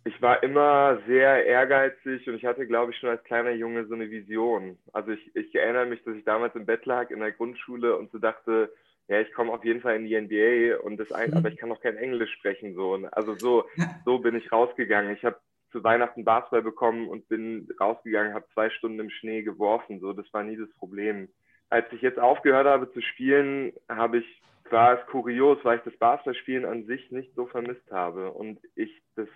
ich 0.04 0.20
war 0.20 0.42
immer 0.42 1.00
sehr 1.06 1.46
ehrgeizig 1.46 2.28
und 2.28 2.34
ich 2.34 2.44
hatte, 2.44 2.66
glaube 2.66 2.92
ich, 2.92 2.98
schon 2.98 3.10
als 3.10 3.22
kleiner 3.24 3.52
Junge 3.52 3.86
so 3.86 3.94
eine 3.94 4.10
Vision. 4.10 4.76
Also 4.92 5.12
ich, 5.12 5.36
ich 5.36 5.54
erinnere 5.54 5.86
mich, 5.86 6.02
dass 6.02 6.16
ich 6.16 6.24
damals 6.24 6.54
im 6.56 6.66
Bett 6.66 6.84
lag 6.86 7.10
in 7.10 7.20
der 7.20 7.32
Grundschule 7.32 7.96
und 7.96 8.10
so 8.10 8.18
dachte, 8.18 8.72
ja, 9.08 9.20
ich 9.20 9.32
komme 9.32 9.52
auf 9.52 9.64
jeden 9.64 9.80
Fall 9.80 9.96
in 9.96 10.06
die 10.06 10.20
NBA 10.20 10.82
und 10.82 10.96
das 10.96 11.12
ein, 11.12 11.30
mhm. 11.30 11.36
aber 11.36 11.50
ich 11.50 11.56
kann 11.56 11.68
noch 11.68 11.80
kein 11.80 11.96
Englisch 11.96 12.32
sprechen 12.32 12.74
so. 12.74 12.94
Also 13.12 13.34
so, 13.36 13.64
so 14.04 14.18
bin 14.18 14.34
ich 14.34 14.50
rausgegangen. 14.50 15.14
Ich 15.14 15.24
habe 15.24 15.36
zu 15.72 15.82
Weihnachten 15.82 16.24
Basketball 16.24 16.62
bekommen 16.62 17.08
und 17.08 17.28
bin 17.28 17.68
rausgegangen, 17.80 18.34
habe 18.34 18.46
zwei 18.54 18.70
Stunden 18.70 19.00
im 19.00 19.10
Schnee 19.10 19.42
geworfen. 19.42 20.00
So, 20.00 20.12
das 20.12 20.32
war 20.32 20.44
nie 20.44 20.56
das 20.56 20.70
Problem. 20.78 21.28
Als 21.70 21.86
ich 21.92 22.02
jetzt 22.02 22.18
aufgehört 22.18 22.66
habe 22.66 22.92
zu 22.92 23.00
spielen, 23.00 23.72
habe 23.88 24.18
ich 24.18 24.42
war 24.70 24.98
es 24.98 25.06
kurios, 25.06 25.58
weil 25.64 25.78
ich 25.78 25.84
das 25.84 25.96
Basketballspielen 25.98 26.64
an 26.64 26.86
sich 26.86 27.10
nicht 27.10 27.34
so 27.34 27.46
vermisst 27.46 27.90
habe 27.90 28.32
und 28.32 28.58
ich 28.74 29.02
das 29.16 29.28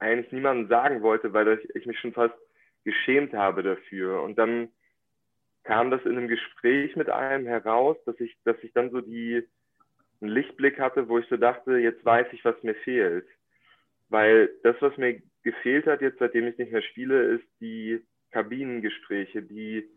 eigentlich 0.00 0.32
niemandem 0.32 0.68
sagen 0.68 1.02
wollte, 1.02 1.32
weil 1.32 1.60
ich 1.74 1.86
mich 1.86 1.98
schon 2.00 2.12
fast 2.12 2.34
geschämt 2.84 3.32
habe 3.32 3.62
dafür. 3.62 4.22
Und 4.22 4.36
dann 4.36 4.68
kam 5.62 5.90
das 5.90 6.04
in 6.04 6.16
einem 6.16 6.28
Gespräch 6.28 6.96
mit 6.96 7.08
einem 7.08 7.46
heraus, 7.46 7.96
dass 8.04 8.18
ich, 8.18 8.36
dass 8.44 8.56
ich 8.62 8.72
dann 8.72 8.90
so 8.90 9.00
die, 9.00 9.46
einen 10.20 10.30
Lichtblick 10.30 10.78
hatte, 10.80 11.08
wo 11.08 11.18
ich 11.18 11.28
so 11.28 11.36
dachte, 11.36 11.78
jetzt 11.78 12.04
weiß 12.04 12.26
ich, 12.32 12.44
was 12.44 12.60
mir 12.62 12.74
fehlt. 12.74 13.26
Weil 14.08 14.50
das, 14.62 14.76
was 14.80 14.96
mir 14.96 15.22
gefehlt 15.42 15.86
hat 15.86 16.02
jetzt, 16.02 16.18
seitdem 16.18 16.46
ich 16.46 16.58
nicht 16.58 16.72
mehr 16.72 16.82
spiele, 16.82 17.22
ist 17.22 17.44
die 17.60 18.00
Kabinengespräche, 18.32 19.42
die 19.42 19.88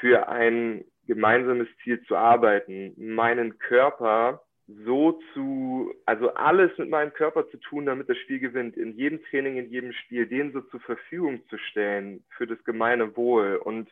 für 0.00 0.28
ein 0.28 0.84
gemeinsames 1.06 1.68
Ziel 1.82 2.02
zu 2.04 2.16
arbeiten, 2.16 2.94
meinen 2.96 3.58
Körper 3.58 4.42
so 4.84 5.20
zu, 5.34 5.92
also 6.06 6.32
alles 6.34 6.70
mit 6.78 6.90
meinem 6.90 7.12
Körper 7.12 7.48
zu 7.50 7.56
tun, 7.56 7.86
damit 7.86 8.08
das 8.08 8.16
Spiel 8.18 8.38
gewinnt, 8.38 8.76
in 8.76 8.92
jedem 8.92 9.22
Training, 9.24 9.56
in 9.56 9.68
jedem 9.70 9.92
Spiel, 9.92 10.26
den 10.26 10.52
so 10.52 10.60
zur 10.60 10.80
Verfügung 10.80 11.42
zu 11.48 11.58
stellen 11.58 12.22
für 12.36 12.46
das 12.46 12.62
gemeine 12.64 13.16
Wohl. 13.16 13.56
Und 13.56 13.90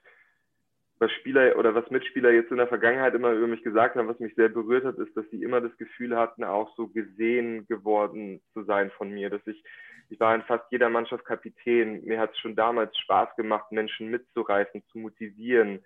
was 1.01 1.11
Spieler 1.13 1.59
oder 1.59 1.75
was 1.75 1.91
Mitspieler 1.91 2.31
jetzt 2.31 2.51
in 2.51 2.57
der 2.59 2.69
Vergangenheit 2.69 3.15
immer 3.15 3.33
über 3.33 3.47
mich 3.47 3.63
gesagt 3.63 3.97
haben, 3.97 4.09
was 4.09 4.21
mich 4.21 4.35
sehr 4.35 4.49
berührt 4.49 4.85
hat, 4.85 4.99
ist, 4.99 5.17
dass 5.17 5.29
sie 5.31 5.43
immer 5.43 5.61
das 5.61 5.77
Gefühl 5.79 6.17
hatten, 6.17 6.45
auch 6.45 6.75
so 6.77 6.89
gesehen 6.89 7.67
geworden 7.67 8.41
zu 8.53 8.63
sein 8.65 8.91
von 8.91 9.11
mir, 9.11 9.31
dass 9.31 9.45
ich 9.47 9.63
ich 10.11 10.21
war 10.21 10.35
in 10.35 10.43
fast 10.43 10.65
jeder 10.71 10.89
Mannschaft 10.89 11.25
Kapitän. 11.25 12.05
Mir 12.05 12.19
hat 12.19 12.33
es 12.33 12.39
schon 12.39 12.57
damals 12.57 12.97
Spaß 12.99 13.37
gemacht, 13.37 13.71
Menschen 13.73 14.09
mitzureißen, 14.09 14.83
zu 14.91 14.99
motivieren, 14.99 15.85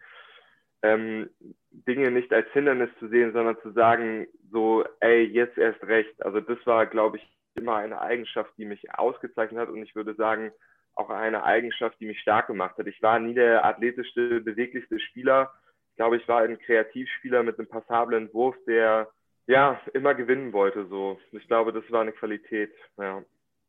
ähm, 0.83 1.31
Dinge 1.71 2.11
nicht 2.11 2.33
als 2.33 2.49
Hindernis 2.53 2.91
zu 2.99 3.09
sehen, 3.09 3.33
sondern 3.33 3.59
zu 3.63 3.71
sagen, 3.73 4.27
so, 4.51 4.85
ey, 5.01 5.25
jetzt 5.25 5.59
erst 5.59 5.83
recht. 5.85 6.25
Also 6.25 6.41
das 6.41 6.59
war, 6.67 6.87
glaube 6.87 7.19
ich, 7.19 7.27
immer 7.55 7.77
eine 7.77 8.01
Eigenschaft, 8.01 8.53
die 8.59 8.65
mich 8.65 8.95
ausgezeichnet 8.95 9.61
hat 9.61 9.69
und 9.69 9.83
ich 9.83 9.95
würde 9.95 10.15
sagen, 10.15 10.53
auch 10.95 11.11
eine 11.11 11.43
Eigenschaft, 11.45 11.99
die 12.01 12.07
mich 12.07 12.21
stark 12.21 12.49
gemacht 12.49 12.77
hat. 12.79 12.87
Ich 12.87 13.01
war 13.03 13.19
nie 13.19 13.35
der 13.35 13.65
athletischste, 13.65 14.41
beweglichste 14.41 15.01
Spieler. 15.01 15.53
Ich 15.91 15.97
glaube, 15.97 16.17
ich 16.17 16.29
war 16.29 16.43
ein 16.43 16.59
Kreativspieler 16.59 17.43
mit 17.43 17.59
einem 17.59 17.69
passablen 17.69 18.33
Wurf, 18.33 18.57
der 18.67 19.09
ja 19.47 19.81
immer 19.95 20.15
gewinnen 20.15 20.53
wollte. 20.53 20.87
So, 20.87 21.19
ich 21.33 21.47
glaube, 21.47 21.73
das 21.73 21.85
war 21.91 22.03
eine 22.03 22.13
Qualität. 22.13 22.73
Ja. 22.99 23.23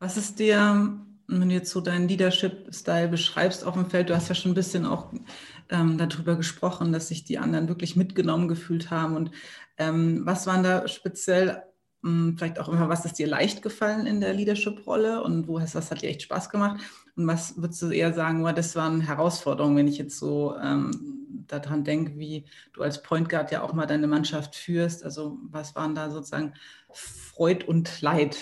Was 0.04 0.18
ist 0.18 0.38
dir 0.38 1.00
wenn 1.28 1.48
du 1.48 1.56
jetzt 1.56 1.72
so 1.72 1.80
deinen 1.80 2.10
Leadership-Style 2.10 3.08
beschreibst 3.08 3.64
auf 3.64 3.74
dem 3.76 3.90
Feld, 3.90 4.10
du 4.10 4.16
hast 4.16 4.28
ja 4.28 4.36
schon 4.36 4.52
ein 4.52 4.56
bisschen 4.56 4.86
auch 4.86 5.14
ähm, 5.70 5.98
darüber 5.98 6.36
gesprochen, 6.36 6.92
dass 6.92 7.08
sich 7.08 7.24
die 7.24 7.38
anderen 7.38 7.70
wirklich 7.70 7.96
mitgenommen 7.96 8.50
gefühlt 8.50 8.92
haben. 8.92 9.16
Und 9.16 9.32
ähm, 9.78 10.26
was 10.26 10.46
waren 10.46 10.62
da 10.62 10.90
speziell, 10.90 11.64
mh, 12.02 12.10
hm, 12.10 12.38
vielleicht 12.38 12.60
auch 12.60 12.68
immer, 12.68 12.90
was 12.90 13.06
ist 13.06 13.18
dir 13.18 13.28
leicht 13.28 13.62
gefallen 13.62 14.06
in 14.06 14.20
der 14.20 14.34
Leadership-Rolle 14.34 15.24
und 15.24 15.48
wo 15.48 15.62
hast, 15.62 15.76
was 15.76 15.90
hat 15.90 16.02
dir 16.02 16.10
echt 16.10 16.24
Spaß 16.24 16.50
gemacht? 16.50 16.82
Und 17.16 17.26
was 17.26 17.56
würdest 17.56 17.82
du 17.82 17.90
eher 17.90 18.14
sagen, 18.14 18.46
oh, 18.46 18.52
das 18.52 18.76
waren 18.76 19.00
Herausforderungen, 19.00 19.78
wenn 19.78 19.88
ich 19.88 19.98
jetzt 19.98 20.20
so 20.20 20.58
ähm, 20.62 21.46
daran 21.48 21.86
denke, 21.86 22.20
wie 22.20 22.46
du 22.74 22.82
als 22.82 23.02
Point 23.02 23.30
Guard 23.30 23.52
ja 23.52 23.62
auch 23.62 23.72
mal 23.72 23.86
deine 23.86 24.08
Mannschaft 24.08 24.56
führst? 24.56 25.06
Also 25.06 25.38
was 25.44 25.76
waren 25.76 25.96
da 25.96 26.10
sozusagen 26.10 26.54
Freud 26.92 27.66
und 27.66 28.02
Leid? 28.02 28.38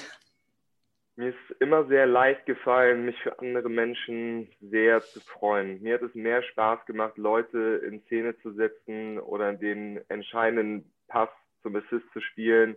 Mir 1.18 1.30
ist 1.30 1.62
immer 1.62 1.86
sehr 1.88 2.06
leicht 2.06 2.46
gefallen, 2.46 3.06
mich 3.06 3.22
für 3.22 3.38
andere 3.39 3.70
Menschen 3.70 4.48
sehr 4.62 5.01
zu 5.01 5.20
freuen. 5.20 5.82
Mir 5.82 5.96
hat 5.96 6.03
es 6.03 6.15
mehr 6.15 6.41
Spaß 6.41 6.86
gemacht, 6.86 7.18
Leute 7.18 7.82
in 7.86 8.01
Szene 8.03 8.38
zu 8.39 8.53
setzen 8.53 9.20
oder 9.20 9.53
den 9.53 10.00
entscheidenden 10.08 10.91
Pass 11.08 11.30
zum 11.63 11.75
Assist 11.75 12.06
zu 12.13 12.22
spielen. 12.22 12.75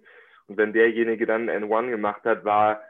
Und 0.48 0.58
wenn 0.58 0.72
derjenige 0.72 1.26
dann 1.26 1.48
N1 1.48 1.90
gemacht 1.90 2.24
hat, 2.24 2.44
war, 2.44 2.82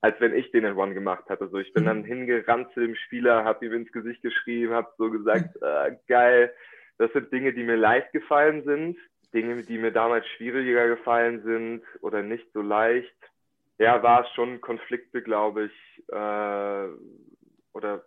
als 0.00 0.20
wenn 0.20 0.34
ich 0.34 0.50
den 0.52 0.64
N1 0.64 0.94
gemacht 0.94 1.24
hatte. 1.28 1.44
Also 1.44 1.58
ich 1.58 1.72
bin 1.72 1.86
dann 1.86 2.02
mhm. 2.02 2.04
hingerannt 2.04 2.72
zu 2.72 2.80
dem 2.80 2.94
Spieler, 2.94 3.44
habe 3.44 3.66
ihm 3.66 3.72
ins 3.72 3.90
Gesicht 3.90 4.22
geschrieben, 4.22 4.74
habe 4.74 4.92
so 4.96 5.10
gesagt, 5.10 5.56
äh, 5.60 5.96
geil. 6.06 6.54
Das 6.98 7.12
sind 7.12 7.32
Dinge, 7.32 7.52
die 7.52 7.64
mir 7.64 7.76
leicht 7.76 8.12
gefallen 8.12 8.62
sind. 8.62 8.96
Dinge, 9.34 9.62
die 9.64 9.78
mir 9.78 9.90
damals 9.90 10.24
schwieriger 10.28 10.86
gefallen 10.86 11.42
sind 11.42 11.82
oder 12.00 12.22
nicht 12.22 12.46
so 12.52 12.62
leicht 12.62 13.16
ja, 13.78 14.02
war 14.02 14.22
es 14.22 14.30
schon 14.34 14.60
Konflikte, 14.60 15.22
glaube 15.22 15.64
ich, 15.64 16.08
äh, 16.08 16.88
oder, 17.72 18.04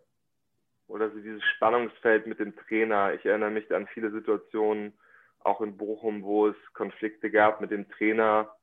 oder 0.88 1.12
so 1.12 1.20
dieses 1.20 1.44
Spannungsfeld 1.56 2.28
mit 2.28 2.40
dem 2.40 2.56
Trainer. 2.56 3.14
Ich 3.14 3.26
erinnere 3.26 3.52
mich 3.52 3.74
an 3.74 3.88
viele 3.88 4.12
Situationen, 4.12 4.98
auch 5.40 5.62
in 5.62 5.78
Bochum, 5.78 6.24
wo 6.24 6.48
es 6.48 6.56
Konflikte 6.74 7.32
gab 7.32 7.62
mit 7.62 7.72
dem 7.72 7.90
Trainer. 7.90 8.54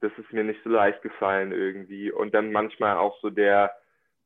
Das 0.00 0.12
ist 0.18 0.32
mir 0.32 0.44
nicht 0.44 0.62
so 0.64 0.70
leicht 0.70 1.02
gefallen 1.02 1.52
irgendwie. 1.52 2.10
Und 2.10 2.34
dann 2.34 2.52
manchmal 2.52 2.96
auch 2.96 3.20
so 3.20 3.30
der 3.30 3.74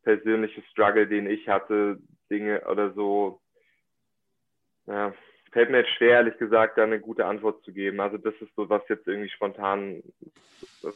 persönliche 0.02 0.62
Struggle, 0.70 1.06
den 1.06 1.28
ich 1.28 1.48
hatte, 1.48 1.98
Dinge 2.30 2.62
oder 2.68 2.92
so, 2.92 3.40
ja, 4.86 5.12
fällt 5.52 5.70
mir 5.70 5.78
jetzt 5.78 5.94
schwer, 5.96 6.18
ehrlich 6.18 6.38
gesagt, 6.38 6.78
da 6.78 6.84
eine 6.84 7.00
gute 7.00 7.24
Antwort 7.24 7.62
zu 7.64 7.72
geben. 7.72 8.00
Also 8.00 8.18
das 8.18 8.34
ist 8.40 8.54
so, 8.54 8.68
was 8.68 8.82
jetzt 8.88 9.06
irgendwie 9.06 9.30
spontan, 9.30 10.02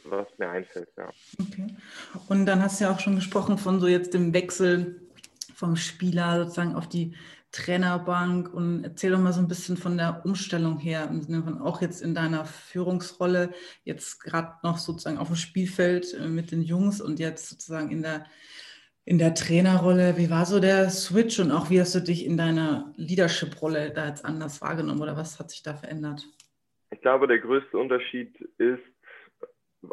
was 0.05 0.27
mir 0.37 0.49
einfällt, 0.49 0.89
ja. 0.97 1.09
Okay. 1.39 1.67
Und 2.29 2.45
dann 2.45 2.61
hast 2.61 2.79
du 2.79 2.85
ja 2.85 2.91
auch 2.91 2.99
schon 2.99 3.15
gesprochen 3.15 3.57
von 3.57 3.79
so 3.79 3.87
jetzt 3.87 4.13
dem 4.13 4.33
Wechsel 4.33 5.01
vom 5.53 5.75
Spieler 5.75 6.43
sozusagen 6.43 6.75
auf 6.75 6.87
die 6.87 7.15
Trainerbank 7.51 8.53
und 8.53 8.83
erzähl 8.83 9.11
doch 9.11 9.19
mal 9.19 9.33
so 9.33 9.41
ein 9.41 9.47
bisschen 9.47 9.75
von 9.75 9.97
der 9.97 10.21
Umstellung 10.25 10.79
her, 10.79 11.07
im 11.09 11.21
Sinne 11.21 11.43
von 11.43 11.61
auch 11.61 11.81
jetzt 11.81 12.01
in 12.01 12.15
deiner 12.15 12.45
Führungsrolle, 12.45 13.51
jetzt 13.83 14.23
gerade 14.23 14.53
noch 14.63 14.77
sozusagen 14.77 15.17
auf 15.17 15.27
dem 15.27 15.35
Spielfeld 15.35 16.13
äh, 16.13 16.27
mit 16.27 16.51
den 16.51 16.61
Jungs 16.61 17.01
und 17.01 17.19
jetzt 17.19 17.49
sozusagen 17.49 17.91
in 17.91 18.01
der 18.01 18.25
in 19.03 19.17
der 19.17 19.33
Trainerrolle, 19.33 20.17
wie 20.17 20.29
war 20.29 20.45
so 20.45 20.59
der 20.59 20.91
Switch 20.91 21.39
und 21.39 21.51
auch 21.51 21.71
wie 21.71 21.81
hast 21.81 21.95
du 21.95 22.01
dich 22.01 22.23
in 22.23 22.37
deiner 22.37 22.93
Leadership-Rolle 22.97 23.91
da 23.91 24.07
jetzt 24.07 24.23
anders 24.23 24.61
wahrgenommen 24.61 25.01
oder 25.01 25.17
was 25.17 25.39
hat 25.39 25.49
sich 25.49 25.63
da 25.63 25.73
verändert? 25.73 26.27
Ich 26.91 27.01
glaube, 27.01 27.27
der 27.27 27.39
größte 27.39 27.77
Unterschied 27.77 28.39
ist, 28.59 28.83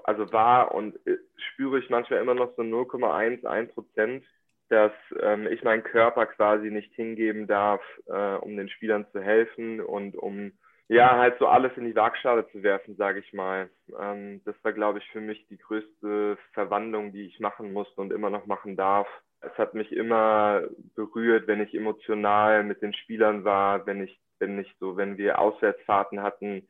also 0.05 0.33
war 0.33 0.75
und 0.75 0.99
spüre 1.37 1.79
ich 1.79 1.91
manchmal 1.91 2.21
immer 2.21 2.35
noch 2.35 2.55
so 2.57 2.63
0,1, 2.63 3.73
Prozent, 3.73 4.25
dass 4.69 4.93
ähm, 5.21 5.47
ich 5.47 5.63
meinen 5.63 5.83
Körper 5.83 6.27
quasi 6.27 6.71
nicht 6.71 6.93
hingeben 6.95 7.47
darf, 7.47 7.81
äh, 8.07 8.35
um 8.35 8.57
den 8.57 8.69
Spielern 8.69 9.07
zu 9.13 9.21
helfen 9.21 9.81
und 9.81 10.17
um 10.17 10.53
ja, 10.89 11.19
halt 11.19 11.39
so 11.39 11.47
alles 11.47 11.77
in 11.77 11.85
die 11.85 11.95
Waagschale 11.95 12.49
zu 12.51 12.63
werfen, 12.63 12.97
sage 12.97 13.21
ich 13.21 13.33
mal. 13.35 13.69
Ähm, 14.01 14.41
das 14.45 14.55
war, 14.63 14.73
glaube 14.73 14.99
ich, 14.99 15.11
für 15.11 15.21
mich 15.21 15.47
die 15.49 15.59
größte 15.59 16.39
Verwandlung, 16.55 17.13
die 17.13 17.27
ich 17.27 17.41
machen 17.41 17.73
musste 17.73 18.01
und 18.01 18.11
immer 18.11 18.31
noch 18.31 18.47
machen 18.47 18.75
darf. 18.75 19.07
Es 19.41 19.57
hat 19.59 19.75
mich 19.75 19.93
immer 19.93 20.63
berührt, 20.97 21.47
wenn 21.47 21.61
ich 21.61 21.75
emotional 21.75 22.65
mit 22.65 22.81
den 22.81 22.95
Spielern 22.95 23.45
war, 23.45 23.87
wenn 23.87 24.03
ich, 24.03 24.19
wenn 24.39 24.59
ich 24.59 24.75
so, 24.81 24.97
wenn 24.97 25.19
wir 25.19 25.39
Auswärtsfahrten 25.39 26.23
hatten, 26.23 26.67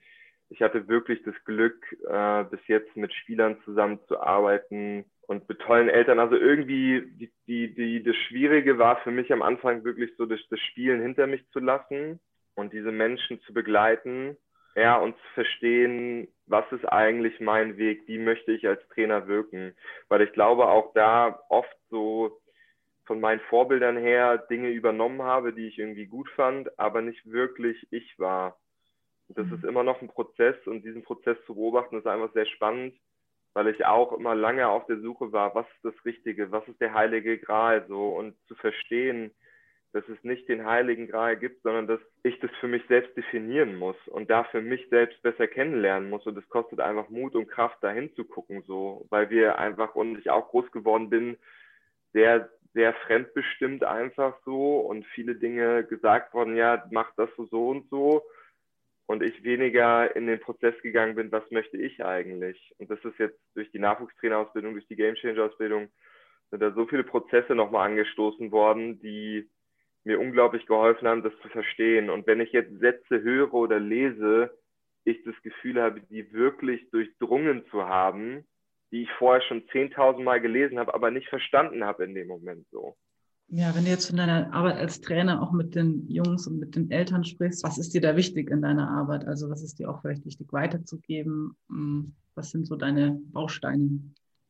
ich 0.50 0.62
hatte 0.62 0.88
wirklich 0.88 1.22
das 1.24 1.34
Glück, 1.44 1.84
äh, 2.08 2.44
bis 2.44 2.60
jetzt 2.66 2.96
mit 2.96 3.12
Spielern 3.12 3.58
zusammenzuarbeiten 3.64 5.04
und 5.26 5.48
mit 5.48 5.60
tollen 5.60 5.88
Eltern. 5.88 6.18
Also 6.18 6.36
irgendwie 6.36 7.02
die, 7.18 7.30
die, 7.46 7.74
die, 7.74 8.02
das 8.02 8.16
Schwierige 8.16 8.78
war 8.78 8.96
für 9.02 9.10
mich 9.10 9.32
am 9.32 9.42
Anfang 9.42 9.84
wirklich 9.84 10.10
so 10.16 10.26
das, 10.26 10.40
das 10.50 10.60
Spielen 10.60 11.02
hinter 11.02 11.26
mich 11.26 11.46
zu 11.50 11.60
lassen 11.60 12.18
und 12.54 12.72
diese 12.72 12.92
Menschen 12.92 13.40
zu 13.42 13.52
begleiten, 13.52 14.36
ja, 14.74 14.96
und 14.96 15.16
zu 15.16 15.28
verstehen, 15.34 16.28
was 16.46 16.64
ist 16.72 16.84
eigentlich 16.84 17.40
mein 17.40 17.76
Weg, 17.78 18.02
wie 18.06 18.18
möchte 18.18 18.52
ich 18.52 18.66
als 18.66 18.86
Trainer 18.88 19.26
wirken. 19.26 19.74
Weil 20.08 20.22
ich 20.22 20.32
glaube, 20.32 20.68
auch 20.68 20.94
da 20.94 21.40
oft 21.48 21.76
so 21.90 22.40
von 23.04 23.20
meinen 23.20 23.40
Vorbildern 23.48 23.96
her 23.96 24.38
Dinge 24.38 24.70
übernommen 24.70 25.22
habe, 25.22 25.52
die 25.52 25.66
ich 25.66 25.78
irgendwie 25.78 26.06
gut 26.06 26.28
fand, 26.30 26.78
aber 26.78 27.02
nicht 27.02 27.30
wirklich 27.30 27.88
ich 27.90 28.18
war. 28.18 28.56
Das 29.28 29.46
ist 29.52 29.64
immer 29.64 29.82
noch 29.82 30.00
ein 30.00 30.08
Prozess 30.08 30.56
und 30.66 30.84
diesen 30.84 31.02
Prozess 31.02 31.36
zu 31.46 31.54
beobachten 31.54 31.98
ist 31.98 32.06
einfach 32.06 32.32
sehr 32.32 32.46
spannend, 32.46 32.94
weil 33.52 33.68
ich 33.68 33.84
auch 33.84 34.12
immer 34.12 34.34
lange 34.34 34.68
auf 34.68 34.86
der 34.86 35.00
Suche 35.00 35.32
war, 35.32 35.54
was 35.54 35.66
ist 35.76 35.84
das 35.84 36.04
Richtige, 36.04 36.50
was 36.50 36.66
ist 36.68 36.80
der 36.80 36.94
heilige 36.94 37.38
Gral 37.38 37.84
so. 37.88 38.08
Und 38.08 38.34
zu 38.46 38.54
verstehen, 38.54 39.30
dass 39.92 40.06
es 40.08 40.22
nicht 40.22 40.48
den 40.48 40.66
heiligen 40.66 41.08
Gral 41.08 41.36
gibt, 41.36 41.62
sondern 41.62 41.86
dass 41.86 42.00
ich 42.22 42.38
das 42.40 42.50
für 42.60 42.68
mich 42.68 42.82
selbst 42.88 43.16
definieren 43.16 43.76
muss 43.76 43.96
und 44.08 44.30
da 44.30 44.44
für 44.44 44.60
mich 44.60 44.86
selbst 44.90 45.20
besser 45.22 45.46
kennenlernen 45.46 46.10
muss. 46.10 46.26
Und 46.26 46.36
es 46.36 46.48
kostet 46.48 46.80
einfach 46.80 47.08
Mut 47.08 47.34
und 47.34 47.48
Kraft 47.48 47.82
dahin 47.82 48.14
zu 48.14 48.24
gucken 48.24 48.62
so, 48.66 49.06
weil 49.10 49.30
wir 49.30 49.58
einfach 49.58 49.94
und 49.94 50.18
ich 50.18 50.30
auch 50.30 50.48
groß 50.48 50.70
geworden 50.72 51.10
bin, 51.10 51.36
sehr 52.12 52.50
sehr 52.74 52.92
fremdbestimmt 52.94 53.82
einfach 53.84 54.36
so. 54.44 54.78
Und 54.80 55.06
viele 55.06 55.34
Dinge 55.34 55.84
gesagt 55.84 56.34
worden, 56.34 56.56
ja, 56.56 56.86
mach 56.90 57.12
das 57.16 57.30
so, 57.36 57.46
so 57.46 57.68
und 57.70 57.88
so. 57.90 58.22
Und 59.08 59.22
ich 59.22 59.42
weniger 59.42 60.14
in 60.14 60.26
den 60.26 60.38
Prozess 60.38 60.74
gegangen 60.82 61.14
bin, 61.14 61.32
was 61.32 61.50
möchte 61.50 61.78
ich 61.78 62.04
eigentlich? 62.04 62.74
Und 62.76 62.90
das 62.90 63.02
ist 63.06 63.18
jetzt 63.18 63.40
durch 63.54 63.70
die 63.70 63.78
Nachwuchstrainerausbildung, 63.78 64.74
durch 64.74 64.86
die 64.86 64.96
Game 64.96 65.14
Changer 65.14 65.46
Ausbildung, 65.46 65.88
sind 66.50 66.60
da 66.60 66.72
so 66.72 66.86
viele 66.86 67.04
Prozesse 67.04 67.54
nochmal 67.54 67.88
angestoßen 67.88 68.52
worden, 68.52 69.00
die 69.00 69.48
mir 70.04 70.20
unglaublich 70.20 70.66
geholfen 70.66 71.08
haben, 71.08 71.22
das 71.22 71.32
zu 71.40 71.48
verstehen. 71.48 72.10
Und 72.10 72.26
wenn 72.26 72.42
ich 72.42 72.52
jetzt 72.52 72.78
Sätze 72.80 73.22
höre 73.22 73.54
oder 73.54 73.80
lese, 73.80 74.54
ich 75.04 75.24
das 75.24 75.40
Gefühl 75.42 75.80
habe, 75.80 76.02
die 76.02 76.30
wirklich 76.34 76.90
durchdrungen 76.90 77.64
zu 77.70 77.86
haben, 77.86 78.46
die 78.90 79.04
ich 79.04 79.10
vorher 79.12 79.40
schon 79.40 79.62
10.000 79.68 80.22
Mal 80.22 80.42
gelesen 80.42 80.78
habe, 80.78 80.92
aber 80.92 81.10
nicht 81.10 81.28
verstanden 81.28 81.82
habe 81.82 82.04
in 82.04 82.14
dem 82.14 82.28
Moment 82.28 82.66
so. 82.70 82.94
Ja, 83.50 83.74
wenn 83.74 83.84
du 83.84 83.90
jetzt 83.90 84.08
von 84.08 84.18
deiner 84.18 84.52
Arbeit 84.52 84.76
als 84.76 85.00
Trainer 85.00 85.40
auch 85.42 85.52
mit 85.52 85.74
den 85.74 86.06
Jungs 86.06 86.46
und 86.46 86.58
mit 86.58 86.76
den 86.76 86.90
Eltern 86.90 87.24
sprichst, 87.24 87.64
was 87.64 87.78
ist 87.78 87.94
dir 87.94 88.02
da 88.02 88.14
wichtig 88.14 88.50
in 88.50 88.60
deiner 88.60 88.90
Arbeit? 88.90 89.26
Also 89.26 89.48
was 89.48 89.62
ist 89.62 89.78
dir 89.78 89.88
auch 89.88 90.02
vielleicht 90.02 90.26
wichtig 90.26 90.52
weiterzugeben? 90.52 91.56
Hm, 91.68 92.12
was 92.34 92.50
sind 92.50 92.66
so 92.66 92.76
deine 92.76 93.18
Bausteine? 93.32 94.00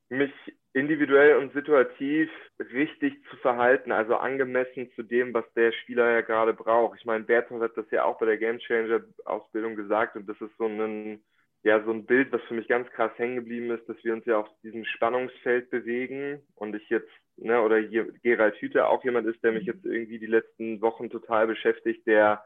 Mich 0.08 0.32
individuell 0.72 1.36
und 1.36 1.52
situativ 1.52 2.28
richtig 2.72 3.14
zu 3.30 3.36
verhalten, 3.36 3.92
also 3.92 4.16
angemessen 4.16 4.90
zu 4.96 5.04
dem, 5.04 5.32
was 5.32 5.44
der 5.54 5.70
Spieler 5.72 6.10
ja 6.10 6.20
gerade 6.22 6.52
braucht. 6.52 6.98
Ich 6.98 7.04
meine, 7.04 7.22
Bertolt 7.22 7.62
hat 7.62 7.76
das 7.76 7.90
ja 7.92 8.04
auch 8.04 8.18
bei 8.18 8.26
der 8.26 8.38
Game 8.38 8.58
Changer 8.58 9.00
Ausbildung 9.24 9.76
gesagt 9.76 10.16
und 10.16 10.28
das 10.28 10.40
ist 10.40 10.56
so 10.58 10.66
ein 10.66 11.20
ja 11.62 11.82
so 11.84 11.90
ein 11.90 12.06
Bild, 12.06 12.32
was 12.32 12.42
für 12.42 12.54
mich 12.54 12.68
ganz 12.68 12.88
krass 12.90 13.12
hängen 13.16 13.36
geblieben 13.36 13.70
ist, 13.70 13.88
dass 13.88 14.02
wir 14.04 14.12
uns 14.12 14.24
ja 14.26 14.38
auf 14.38 14.48
diesem 14.62 14.84
Spannungsfeld 14.84 15.70
bewegen 15.70 16.40
und 16.54 16.74
ich 16.74 16.88
jetzt, 16.88 17.10
ne, 17.36 17.60
oder 17.60 17.78
hier 17.78 18.12
Gerald 18.22 18.56
Hüther 18.56 18.88
auch 18.88 19.04
jemand 19.04 19.26
ist, 19.26 19.42
der 19.42 19.52
mich 19.52 19.66
jetzt 19.66 19.84
irgendwie 19.84 20.18
die 20.18 20.26
letzten 20.26 20.80
Wochen 20.80 21.10
total 21.10 21.46
beschäftigt, 21.46 22.06
der 22.06 22.44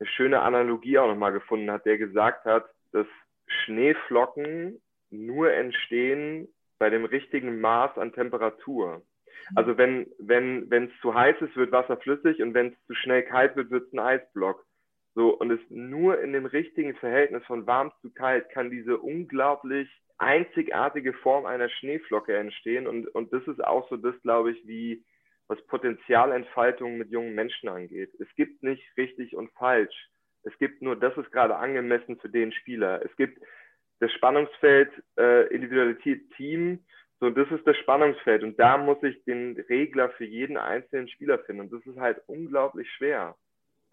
eine 0.00 0.08
schöne 0.08 0.40
Analogie 0.40 0.98
auch 0.98 1.08
nochmal 1.08 1.32
gefunden 1.32 1.70
hat, 1.70 1.86
der 1.86 1.98
gesagt 1.98 2.44
hat, 2.44 2.66
dass 2.92 3.06
Schneeflocken 3.46 4.80
nur 5.10 5.52
entstehen 5.52 6.48
bei 6.78 6.90
dem 6.90 7.04
richtigen 7.04 7.60
Maß 7.60 7.98
an 7.98 8.12
Temperatur. 8.12 9.02
Also 9.54 9.76
wenn 9.76 10.06
wenn 10.18 10.70
wenn 10.70 10.84
es 10.84 11.00
zu 11.00 11.14
heiß 11.14 11.36
ist, 11.40 11.56
wird 11.56 11.72
Wasser 11.72 11.96
flüssig 11.98 12.42
und 12.42 12.54
wenn 12.54 12.68
es 12.68 12.86
zu 12.86 12.94
schnell 12.94 13.22
kalt 13.22 13.56
wird, 13.56 13.70
wird 13.70 13.86
es 13.86 13.92
ein 13.92 13.98
Eisblock. 13.98 14.64
So, 15.14 15.30
und 15.30 15.50
es 15.50 15.60
nur 15.68 16.20
in 16.20 16.32
dem 16.32 16.46
richtigen 16.46 16.94
Verhältnis 16.96 17.44
von 17.44 17.66
warm 17.66 17.92
zu 18.02 18.12
kalt 18.12 18.48
kann 18.50 18.70
diese 18.70 18.98
unglaublich 18.98 19.88
einzigartige 20.18 21.12
Form 21.12 21.46
einer 21.46 21.68
Schneeflocke 21.68 22.36
entstehen. 22.36 22.86
Und, 22.86 23.06
und 23.08 23.32
das 23.32 23.46
ist 23.46 23.62
auch 23.62 23.88
so 23.88 23.96
das, 23.96 24.20
glaube 24.22 24.52
ich, 24.52 24.66
wie 24.66 25.04
was 25.46 25.60
Potenzialentfaltung 25.66 26.96
mit 26.96 27.10
jungen 27.10 27.34
Menschen 27.34 27.68
angeht. 27.68 28.10
Es 28.18 28.28
gibt 28.34 28.62
nicht 28.62 28.82
richtig 28.96 29.36
und 29.36 29.52
falsch. 29.52 30.08
Es 30.42 30.56
gibt 30.58 30.82
nur, 30.82 30.96
das 30.96 31.16
ist 31.16 31.30
gerade 31.32 31.56
angemessen 31.56 32.18
für 32.18 32.28
den 32.28 32.52
Spieler. 32.52 33.02
Es 33.04 33.14
gibt 33.16 33.38
das 34.00 34.10
Spannungsfeld 34.12 34.90
äh, 35.18 35.46
Individualität 35.54 36.30
Team. 36.36 36.84
So, 37.20 37.30
das 37.30 37.50
ist 37.50 37.66
das 37.66 37.76
Spannungsfeld. 37.78 38.42
Und 38.42 38.58
da 38.58 38.78
muss 38.78 39.02
ich 39.02 39.22
den 39.24 39.58
Regler 39.68 40.10
für 40.10 40.24
jeden 40.24 40.56
einzelnen 40.56 41.08
Spieler 41.08 41.38
finden. 41.40 41.62
Und 41.62 41.72
das 41.72 41.86
ist 41.86 41.98
halt 41.98 42.20
unglaublich 42.26 42.90
schwer. 42.92 43.36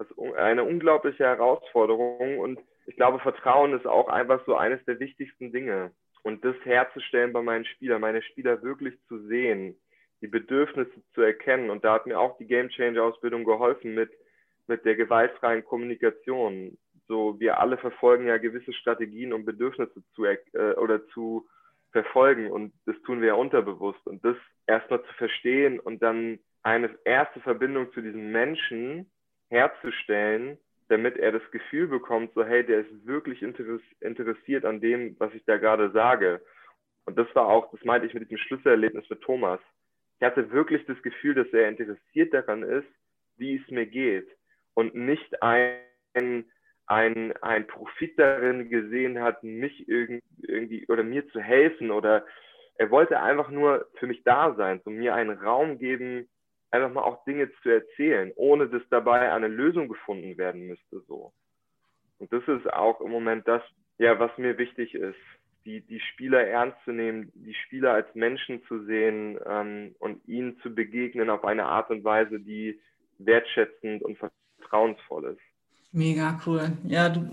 Das 0.02 0.10
ist 0.10 0.36
eine 0.36 0.64
unglaubliche 0.64 1.26
Herausforderung 1.26 2.40
und 2.40 2.60
ich 2.88 2.96
glaube, 2.96 3.20
Vertrauen 3.20 3.74
ist 3.74 3.86
auch 3.86 4.08
einfach 4.08 4.44
so 4.48 4.56
eines 4.56 4.84
der 4.86 5.00
wichtigsten 5.00 5.52
Dinge. 5.52 5.92
Und 6.24 6.44
das 6.44 6.56
herzustellen 6.64 7.34
bei 7.34 7.44
meinen 7.44 7.66
Spielern, 7.66 8.02
meine 8.02 8.24
Spieler 8.24 8.64
wirklich 8.64 8.96
zu 9.08 9.20
sehen, 9.28 9.76
die 10.22 10.28
Bedürfnisse 10.28 11.04
zu 11.14 11.22
erkennen. 11.22 11.70
Und 11.70 11.84
da 11.84 11.94
hat 11.94 12.08
mir 12.08 12.20
auch 12.20 12.36
die 12.40 12.48
Game 12.48 12.70
Changer 12.70 13.04
Ausbildung 13.04 13.44
geholfen 13.44 13.94
mit, 13.94 14.10
mit 14.66 14.86
der 14.86 14.96
gewaltfreien 14.96 15.64
Kommunikation. 15.64 16.80
So, 17.08 17.40
wir 17.40 17.60
alle 17.60 17.78
verfolgen 17.78 18.26
ja 18.26 18.38
gewisse 18.38 18.74
Strategien, 18.74 19.34
um 19.34 19.46
Bedürfnisse 19.46 20.02
zu, 20.16 20.26
äh, 20.26 20.38
oder 20.78 21.06
zu 21.10 21.48
verfolgen. 21.92 22.50
Und 22.50 22.74
das 22.88 22.96
tun 23.04 23.22
wir 23.22 23.30
ja 23.30 23.34
unterbewusst. 23.36 24.08
Und 24.08 24.26
das 24.26 24.36
erstmal 24.66 25.04
zu 25.04 25.14
verstehen 25.14 25.80
und 25.80 26.02
dann 26.02 26.40
eine 26.64 26.90
erste 27.06 27.40
Verbindung 27.42 27.94
zu 27.94 28.02
diesen 28.02 28.32
Menschen 28.32 29.11
herzustellen, 29.52 30.58
damit 30.88 31.18
er 31.18 31.32
das 31.32 31.52
Gefühl 31.52 31.88
bekommt, 31.88 32.34
so 32.34 32.44
hey, 32.44 32.66
der 32.66 32.80
ist 32.80 33.06
wirklich 33.06 33.42
interessiert 33.42 34.66
an 34.66 34.82
dem, 34.82 35.16
was 35.20 35.34
ich 35.34 35.44
da 35.46 35.58
gerade 35.58 35.92
sage. 35.92 36.42
Und 37.06 37.18
das 37.18 37.28
war 37.36 37.48
auch, 37.48 37.72
das 37.72 37.84
meinte 37.84 38.08
ich 38.08 38.14
mit 38.14 38.24
diesem 38.24 38.38
Schlüsselerlebnis 38.38 39.10
mit 39.10 39.22
Thomas. 39.22 39.60
Ich 40.20 40.26
hatte 40.26 40.52
wirklich 40.52 40.86
das 40.86 41.02
Gefühl, 41.02 41.36
dass 41.36 41.48
er 41.52 41.70
interessiert 41.70 42.34
daran 42.34 42.64
ist, 42.64 42.88
wie 43.38 43.56
es 43.56 43.72
mir 43.72 43.86
geht 43.86 44.28
und 44.74 44.96
nicht 44.96 45.42
ein, 45.42 46.46
ein, 46.86 47.34
ein 47.42 47.68
Profit 47.68 48.18
darin 48.20 48.70
gesehen 48.70 49.22
hat, 49.22 49.44
mich 49.44 49.88
irgendwie 49.90 50.86
oder 50.88 51.04
mir 51.04 51.28
zu 51.30 51.40
helfen 51.40 51.92
oder 51.92 52.26
er 52.76 52.90
wollte 52.90 53.20
einfach 53.20 53.50
nur 53.50 53.88
für 53.96 54.08
mich 54.08 54.24
da 54.24 54.56
sein, 54.56 54.82
so 54.84 54.90
mir 54.90 55.16
einen 55.16 55.38
Raum 55.38 55.78
geben, 55.78 56.30
einfach 56.72 56.92
mal 56.92 57.04
auch 57.04 57.24
Dinge 57.26 57.52
zu 57.62 57.70
erzählen, 57.70 58.32
ohne 58.36 58.68
dass 58.68 58.82
dabei 58.90 59.32
eine 59.32 59.48
Lösung 59.48 59.88
gefunden 59.88 60.38
werden 60.38 60.68
müsste. 60.68 61.02
So. 61.08 61.34
Und 62.20 62.32
das 62.32 62.44
ist 62.48 62.72
auch 62.72 63.02
im 63.02 63.12
Moment 63.12 63.48
das, 63.48 63.62
ja, 63.98 64.20
was 64.20 64.36
mir 64.38 64.58
wichtig 64.58 64.96
ist, 64.96 65.20
die, 65.66 65.82
die 65.82 66.00
Spieler 66.00 66.48
ernst 66.48 66.78
zu 66.86 66.92
nehmen, 66.92 67.32
die 67.36 67.54
Spieler 67.54 67.94
als 67.94 68.14
Menschen 68.16 68.64
zu 68.66 68.84
sehen 68.86 69.40
ähm, 69.46 69.96
und 70.00 70.28
ihnen 70.28 70.60
zu 70.62 70.74
begegnen 70.74 71.30
auf 71.30 71.44
eine 71.46 71.66
Art 71.66 71.92
und 71.92 72.04
Weise, 72.04 72.40
die 72.40 72.80
wertschätzend 73.20 74.02
und 74.02 74.18
vertrauensvoll 74.18 75.26
ist. 75.26 75.51
Mega 75.94 76.40
cool. 76.46 76.72
Ja, 76.86 77.10
du 77.10 77.30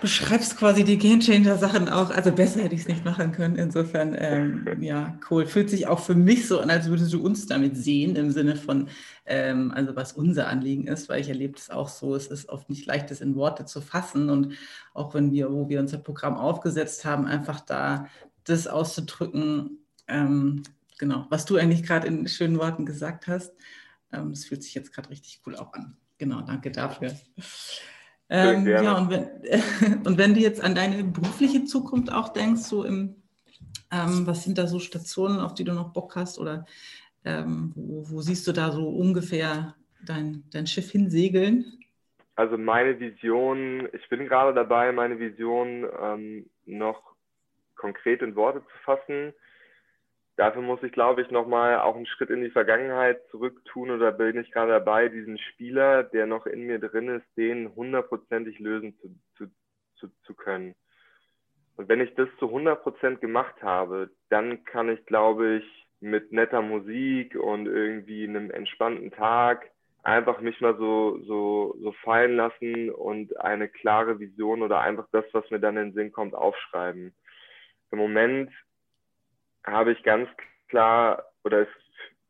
beschreibst 0.00 0.56
quasi 0.56 0.82
die 0.82 0.96
Gamechanger-Sachen 0.96 1.90
auch. 1.90 2.10
Also 2.10 2.32
besser 2.32 2.62
hätte 2.62 2.74
ich 2.74 2.82
es 2.82 2.88
nicht 2.88 3.04
machen 3.04 3.32
können. 3.32 3.56
Insofern, 3.56 4.16
ähm, 4.18 4.66
ja, 4.80 5.18
cool. 5.30 5.46
Fühlt 5.46 5.68
sich 5.68 5.86
auch 5.86 6.00
für 6.00 6.14
mich 6.14 6.48
so 6.48 6.60
an, 6.60 6.70
als 6.70 6.88
würdest 6.88 7.12
du 7.12 7.22
uns 7.22 7.46
damit 7.46 7.76
sehen, 7.76 8.16
im 8.16 8.30
Sinne 8.30 8.56
von, 8.56 8.88
ähm, 9.26 9.72
also 9.72 9.94
was 9.94 10.14
unser 10.14 10.48
Anliegen 10.48 10.86
ist, 10.86 11.10
weil 11.10 11.20
ich 11.20 11.28
erlebe 11.28 11.58
es 11.58 11.68
auch 11.68 11.88
so, 11.88 12.14
es 12.14 12.28
ist 12.28 12.48
oft 12.48 12.70
nicht 12.70 12.86
leicht, 12.86 13.10
das 13.10 13.20
in 13.20 13.36
Worte 13.36 13.66
zu 13.66 13.82
fassen. 13.82 14.30
Und 14.30 14.54
auch 14.94 15.12
wenn 15.12 15.30
wir, 15.30 15.52
wo 15.52 15.68
wir 15.68 15.78
unser 15.78 15.98
Programm 15.98 16.36
aufgesetzt 16.36 17.04
haben, 17.04 17.26
einfach 17.26 17.60
da 17.60 18.06
das 18.44 18.66
auszudrücken, 18.66 19.84
ähm, 20.08 20.62
genau, 20.98 21.26
was 21.28 21.44
du 21.44 21.56
eigentlich 21.56 21.82
gerade 21.82 22.06
in 22.06 22.26
schönen 22.26 22.58
Worten 22.58 22.86
gesagt 22.86 23.26
hast. 23.28 23.52
Ähm, 24.12 24.30
es 24.30 24.46
fühlt 24.46 24.62
sich 24.62 24.74
jetzt 24.74 24.94
gerade 24.94 25.10
richtig 25.10 25.42
cool 25.46 25.56
auch 25.56 25.74
an. 25.74 25.96
Genau, 26.22 26.40
danke 26.42 26.70
dafür. 26.70 27.10
Ähm, 28.30 28.64
ja, 28.64 28.96
und 28.96 29.10
wenn, 29.10 29.26
und 30.06 30.18
wenn 30.18 30.34
du 30.34 30.40
jetzt 30.40 30.62
an 30.62 30.76
deine 30.76 31.02
berufliche 31.02 31.64
Zukunft 31.64 32.12
auch 32.12 32.28
denkst, 32.28 32.60
so 32.60 32.84
im, 32.84 33.16
ähm, 33.90 34.24
was 34.24 34.44
sind 34.44 34.56
da 34.56 34.68
so 34.68 34.78
Stationen, 34.78 35.40
auf 35.40 35.54
die 35.54 35.64
du 35.64 35.72
noch 35.72 35.92
Bock 35.92 36.14
hast 36.14 36.38
oder 36.38 36.64
ähm, 37.24 37.72
wo, 37.74 38.08
wo, 38.08 38.20
siehst 38.20 38.46
du 38.46 38.52
da 38.52 38.70
so 38.70 38.88
ungefähr 38.88 39.74
dein, 40.06 40.44
dein 40.52 40.68
Schiff 40.68 40.92
hinsegeln? 40.92 41.64
Also 42.36 42.56
meine 42.56 43.00
Vision, 43.00 43.88
ich 43.92 44.08
bin 44.08 44.28
gerade 44.28 44.54
dabei, 44.54 44.92
meine 44.92 45.18
Vision 45.18 45.88
ähm, 46.00 46.46
noch 46.66 47.02
konkret 47.74 48.22
in 48.22 48.36
Worte 48.36 48.60
zu 48.60 48.84
fassen 48.84 49.34
dafür 50.36 50.62
muss 50.62 50.82
ich, 50.82 50.92
glaube 50.92 51.22
ich, 51.22 51.30
nochmal 51.30 51.78
auch 51.80 51.96
einen 51.96 52.06
Schritt 52.06 52.30
in 52.30 52.42
die 52.42 52.50
Vergangenheit 52.50 53.20
zurück 53.30 53.64
tun 53.66 53.90
oder 53.90 54.12
bin 54.12 54.38
ich 54.40 54.50
gerade 54.50 54.72
dabei, 54.72 55.08
diesen 55.08 55.38
Spieler, 55.38 56.02
der 56.02 56.26
noch 56.26 56.46
in 56.46 56.66
mir 56.66 56.78
drin 56.78 57.08
ist, 57.08 57.26
den 57.36 57.74
hundertprozentig 57.74 58.58
lösen 58.58 58.96
zu, 59.00 59.08
zu, 59.36 59.50
zu, 59.96 60.08
zu 60.24 60.34
können. 60.34 60.74
Und 61.76 61.88
wenn 61.88 62.00
ich 62.00 62.14
das 62.14 62.28
zu 62.38 62.46
100 62.46 62.82
Prozent 62.82 63.20
gemacht 63.20 63.62
habe, 63.62 64.10
dann 64.28 64.64
kann 64.64 64.88
ich, 64.88 65.04
glaube 65.06 65.56
ich, 65.56 65.86
mit 66.00 66.32
netter 66.32 66.62
Musik 66.62 67.36
und 67.36 67.66
irgendwie 67.66 68.24
einem 68.24 68.50
entspannten 68.50 69.10
Tag 69.12 69.70
einfach 70.02 70.40
mich 70.40 70.60
mal 70.60 70.76
so, 70.76 71.20
so, 71.24 71.76
so 71.80 71.92
fallen 72.04 72.36
lassen 72.36 72.90
und 72.90 73.38
eine 73.40 73.68
klare 73.68 74.18
Vision 74.18 74.62
oder 74.62 74.80
einfach 74.80 75.06
das, 75.12 75.24
was 75.32 75.48
mir 75.50 75.60
dann 75.60 75.76
in 75.76 75.88
den 75.88 75.94
Sinn 75.94 76.12
kommt, 76.12 76.34
aufschreiben. 76.34 77.14
Im 77.92 77.98
Moment 77.98 78.50
habe 79.64 79.92
ich 79.92 80.02
ganz 80.02 80.28
klar, 80.68 81.24
oder 81.44 81.62
es, 81.62 81.68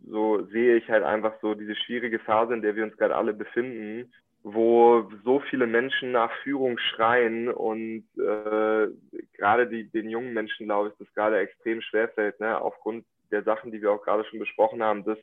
so 0.05 0.45
sehe 0.47 0.77
ich 0.77 0.89
halt 0.89 1.05
einfach 1.05 1.35
so 1.41 1.55
diese 1.55 1.77
schwierige 1.77 2.19
Phase, 2.19 2.55
in 2.55 2.63
der 2.63 2.77
wir 2.77 2.85
uns 2.85 2.97
gerade 2.97 3.15
alle 3.15 3.33
befinden, 3.33 4.13
wo 4.43 5.09
so 5.25 5.41
viele 5.41 5.67
Menschen 5.67 6.13
nach 6.13 6.33
Führung 6.43 6.77
schreien 6.79 7.49
und 7.49 8.05
äh, 8.17 8.89
gerade 9.37 9.69
die, 9.69 9.85
den 9.85 10.11
jungen 10.11 10.35
Menschen, 10.35 10.67
glaube 10.67 10.89
ich, 10.89 10.95
das 10.99 11.15
gerade 11.15 11.39
extrem 11.39 11.81
schwerfällt, 11.81 12.41
ne? 12.41 12.61
aufgrund 12.61 13.05
der 13.31 13.45
Sachen, 13.45 13.71
die 13.71 13.81
wir 13.81 13.93
auch 13.93 14.03
gerade 14.03 14.25
schon 14.25 14.41
besprochen 14.41 14.83
haben, 14.83 15.05
dass 15.05 15.19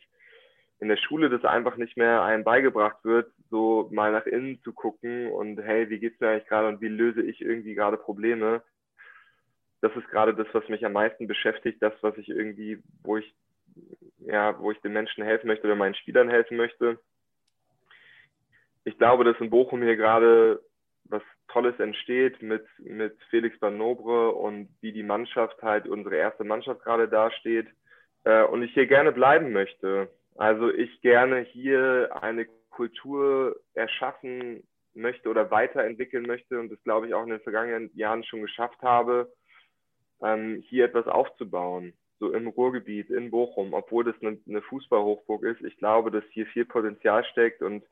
in 0.79 0.87
der 0.87 0.97
Schule 0.97 1.29
das 1.29 1.43
einfach 1.43 1.75
nicht 1.75 1.97
mehr 1.97 2.23
einem 2.23 2.45
beigebracht 2.45 3.03
wird, 3.03 3.29
so 3.49 3.89
mal 3.91 4.13
nach 4.13 4.25
innen 4.25 4.61
zu 4.63 4.71
gucken 4.71 5.27
und 5.27 5.61
hey, 5.61 5.89
wie 5.89 5.99
geht's 5.99 6.19
mir 6.21 6.29
eigentlich 6.29 6.47
gerade 6.47 6.69
und 6.69 6.81
wie 6.81 6.87
löse 6.87 7.21
ich 7.21 7.41
irgendwie 7.41 7.75
gerade 7.75 7.97
Probleme. 7.97 8.61
Das 9.81 9.95
ist 9.95 10.09
gerade 10.09 10.33
das, 10.33 10.47
was 10.53 10.67
mich 10.67 10.85
am 10.85 10.93
meisten 10.93 11.27
beschäftigt, 11.27 11.81
das, 11.81 11.93
was 12.01 12.17
ich 12.17 12.29
irgendwie, 12.29 12.81
wo 13.03 13.17
ich, 13.17 13.33
ja, 14.19 14.59
wo 14.59 14.71
ich 14.71 14.79
den 14.81 14.93
Menschen 14.93 15.23
helfen 15.23 15.47
möchte 15.47 15.65
oder 15.67 15.75
meinen 15.75 15.95
Spielern 15.95 16.29
helfen 16.29 16.57
möchte. 16.57 16.99
Ich 18.83 18.97
glaube, 18.97 19.23
dass 19.23 19.39
in 19.39 19.49
Bochum 19.49 19.81
hier 19.81 19.95
gerade 19.95 20.61
was 21.05 21.23
Tolles 21.47 21.79
entsteht 21.79 22.41
mit, 22.41 22.65
mit 22.77 23.17
Felix 23.29 23.59
Van 23.61 23.77
Nobre 23.77 24.31
und 24.31 24.69
wie 24.81 24.91
die 24.91 25.03
Mannschaft 25.03 25.61
halt, 25.61 25.87
unsere 25.87 26.15
erste 26.15 26.43
Mannschaft 26.43 26.83
gerade 26.83 27.07
dasteht. 27.07 27.67
Äh, 28.23 28.43
und 28.43 28.61
ich 28.61 28.73
hier 28.73 28.85
gerne 28.87 29.11
bleiben 29.11 29.51
möchte. 29.51 30.09
Also 30.35 30.69
ich 30.71 31.01
gerne 31.01 31.39
hier 31.39 32.09
eine 32.21 32.45
Kultur 32.69 33.59
erschaffen 33.73 34.63
möchte 34.93 35.29
oder 35.29 35.51
weiterentwickeln 35.51 36.25
möchte 36.25 36.59
und 36.59 36.71
das 36.71 36.81
glaube 36.83 37.07
ich 37.07 37.13
auch 37.13 37.23
in 37.23 37.29
den 37.29 37.41
vergangenen 37.41 37.91
Jahren 37.95 38.23
schon 38.23 38.41
geschafft 38.41 38.81
habe, 38.81 39.31
ähm, 40.23 40.63
hier 40.67 40.85
etwas 40.85 41.07
aufzubauen, 41.07 41.93
so 42.19 42.31
im 42.31 42.47
Ruhrgebiet, 42.47 43.09
in 43.09 43.31
Bochum, 43.31 43.73
obwohl 43.73 44.03
das 44.03 44.15
eine, 44.21 44.37
eine 44.47 44.61
Fußballhochburg 44.61 45.43
ist. 45.43 45.61
Ich 45.61 45.77
glaube, 45.77 46.11
dass 46.11 46.23
hier 46.31 46.45
viel 46.47 46.65
Potenzial 46.65 47.23
steckt 47.25 47.61
und 47.61 47.83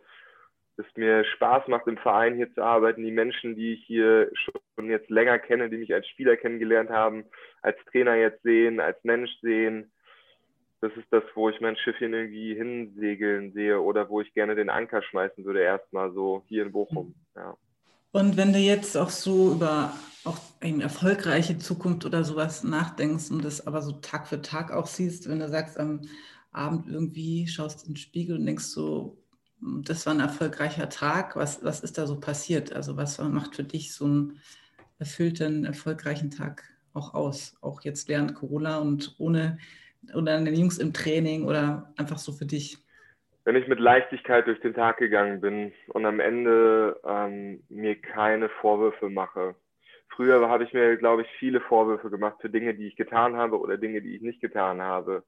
es 0.78 0.86
mir 0.96 1.24
Spaß 1.24 1.68
macht, 1.68 1.88
im 1.88 1.98
Verein 1.98 2.36
hier 2.36 2.54
zu 2.54 2.62
arbeiten. 2.62 3.04
Die 3.04 3.12
Menschen, 3.12 3.56
die 3.56 3.74
ich 3.74 3.86
hier 3.86 4.30
schon 4.34 4.90
jetzt 4.90 5.10
länger 5.10 5.40
kenne, 5.40 5.70
die 5.70 5.78
mich 5.78 5.94
als 5.94 6.08
Spieler 6.08 6.38
kennengelernt 6.38 6.90
haben, 6.90 7.26
als 7.62 7.78
Trainer 7.92 8.16
jetzt 8.16 8.44
sehen, 8.44 8.80
als 8.80 9.04
Mensch 9.04 9.32
sehen, 9.42 9.92
das 10.80 10.96
ist 10.96 11.12
das, 11.12 11.24
wo 11.34 11.50
ich 11.50 11.60
mein 11.60 11.76
Schiffchen 11.76 12.14
irgendwie 12.14 12.54
hinsegeln 12.54 13.52
sehe 13.54 13.82
oder 13.82 14.10
wo 14.10 14.22
ich 14.22 14.34
gerne 14.34 14.54
den 14.54 14.70
Anker 14.70 15.02
schmeißen 15.02 15.44
würde, 15.44 15.62
erstmal 15.62 16.12
so 16.12 16.44
hier 16.48 16.64
in 16.64 16.72
Bochum. 16.72 17.16
Ja. 17.36 17.58
Und 18.18 18.36
wenn 18.36 18.52
du 18.52 18.58
jetzt 18.58 18.98
auch 18.98 19.12
so 19.12 19.52
über 19.52 19.94
auch 20.24 20.40
eine 20.60 20.82
erfolgreiche 20.82 21.60
Zukunft 21.60 22.04
oder 22.04 22.24
sowas 22.24 22.64
nachdenkst 22.64 23.30
und 23.30 23.46
das 23.46 23.68
aber 23.68 23.84
so 23.84 23.92
Tag 23.92 24.28
für 24.28 24.42
Tag 24.42 24.72
auch 24.72 24.88
siehst, 24.88 25.30
wenn 25.30 25.38
du 25.38 25.48
sagst, 25.48 25.80
am 25.80 26.02
Abend 26.52 26.88
irgendwie 26.88 27.48
schaust 27.48 27.84
in 27.84 27.94
den 27.94 27.98
Spiegel 27.98 28.36
und 28.36 28.48
denkst 28.48 28.64
so, 28.64 29.24
das 29.62 30.08
war 30.08 30.16
ein 30.16 30.20
erfolgreicher 30.20 30.90
Tag, 30.90 31.36
was, 31.36 31.64
was 31.64 31.82
ist 31.82 32.00
da 32.00 32.08
so 32.08 32.20
passiert? 32.20 32.74
Also 32.74 32.98
was 32.98 33.20
macht 33.20 33.56
für 33.56 33.64
dich 33.64 33.94
so 33.94 34.06
einen 34.06 34.40
erfüllten, 34.98 35.64
erfolgreichen 35.64 36.32
Tag 36.32 36.64
auch 36.94 37.14
aus? 37.14 37.54
Auch 37.62 37.82
jetzt 37.82 38.08
während 38.08 38.34
Corona 38.34 38.80
und 38.80 39.14
ohne 39.20 39.60
oder 40.16 40.38
an 40.38 40.46
den 40.46 40.56
Jungs 40.56 40.80
im 40.80 40.92
Training 40.92 41.46
oder 41.46 41.94
einfach 41.98 42.18
so 42.18 42.32
für 42.32 42.48
dich? 42.48 42.80
Wenn 43.48 43.56
ich 43.56 43.70
mit 43.70 43.80
Leichtigkeit 43.80 44.46
durch 44.46 44.60
den 44.60 44.74
Tag 44.74 44.98
gegangen 44.98 45.40
bin 45.40 45.72
und 45.94 46.06
am 46.06 46.20
Ende 46.20 47.00
ähm, 47.06 47.64
mir 47.70 47.96
keine 47.96 48.50
Vorwürfe 48.50 49.10
mache. 49.10 49.56
Früher 50.10 50.50
habe 50.50 50.66
ich 50.66 50.74
mir, 50.74 50.98
glaube 50.98 51.22
ich, 51.22 51.30
viele 51.40 51.62
Vorwürfe 51.62 52.10
gemacht 52.10 52.36
für 52.42 52.50
Dinge, 52.50 52.74
die 52.74 52.88
ich 52.88 52.98
getan 52.98 53.38
habe 53.38 53.58
oder 53.58 53.78
Dinge, 53.78 54.02
die 54.02 54.18
ich 54.18 54.22
nicht 54.22 54.42
getan 54.42 54.82
habe. 54.82 55.24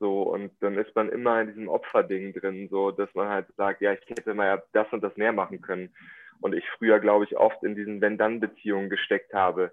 So, 0.00 0.22
und 0.22 0.50
dann 0.62 0.76
ist 0.78 0.96
man 0.96 1.10
immer 1.10 1.42
in 1.42 1.46
diesem 1.46 1.68
Opferding 1.68 2.32
drin, 2.32 2.66
so, 2.72 2.90
dass 2.90 3.14
man 3.14 3.28
halt 3.28 3.46
sagt, 3.56 3.82
ja, 3.82 3.92
ich 3.92 4.00
hätte 4.08 4.34
mal 4.34 4.46
ja 4.46 4.62
das 4.72 4.92
und 4.92 5.04
das 5.04 5.16
mehr 5.16 5.32
machen 5.32 5.60
können. 5.60 5.94
Und 6.40 6.56
ich 6.56 6.68
früher, 6.70 6.98
glaube 6.98 7.22
ich, 7.22 7.36
oft 7.36 7.62
in 7.62 7.76
diesen 7.76 8.00
Wenn-Dann-Beziehungen 8.00 8.90
gesteckt 8.90 9.32
habe 9.32 9.70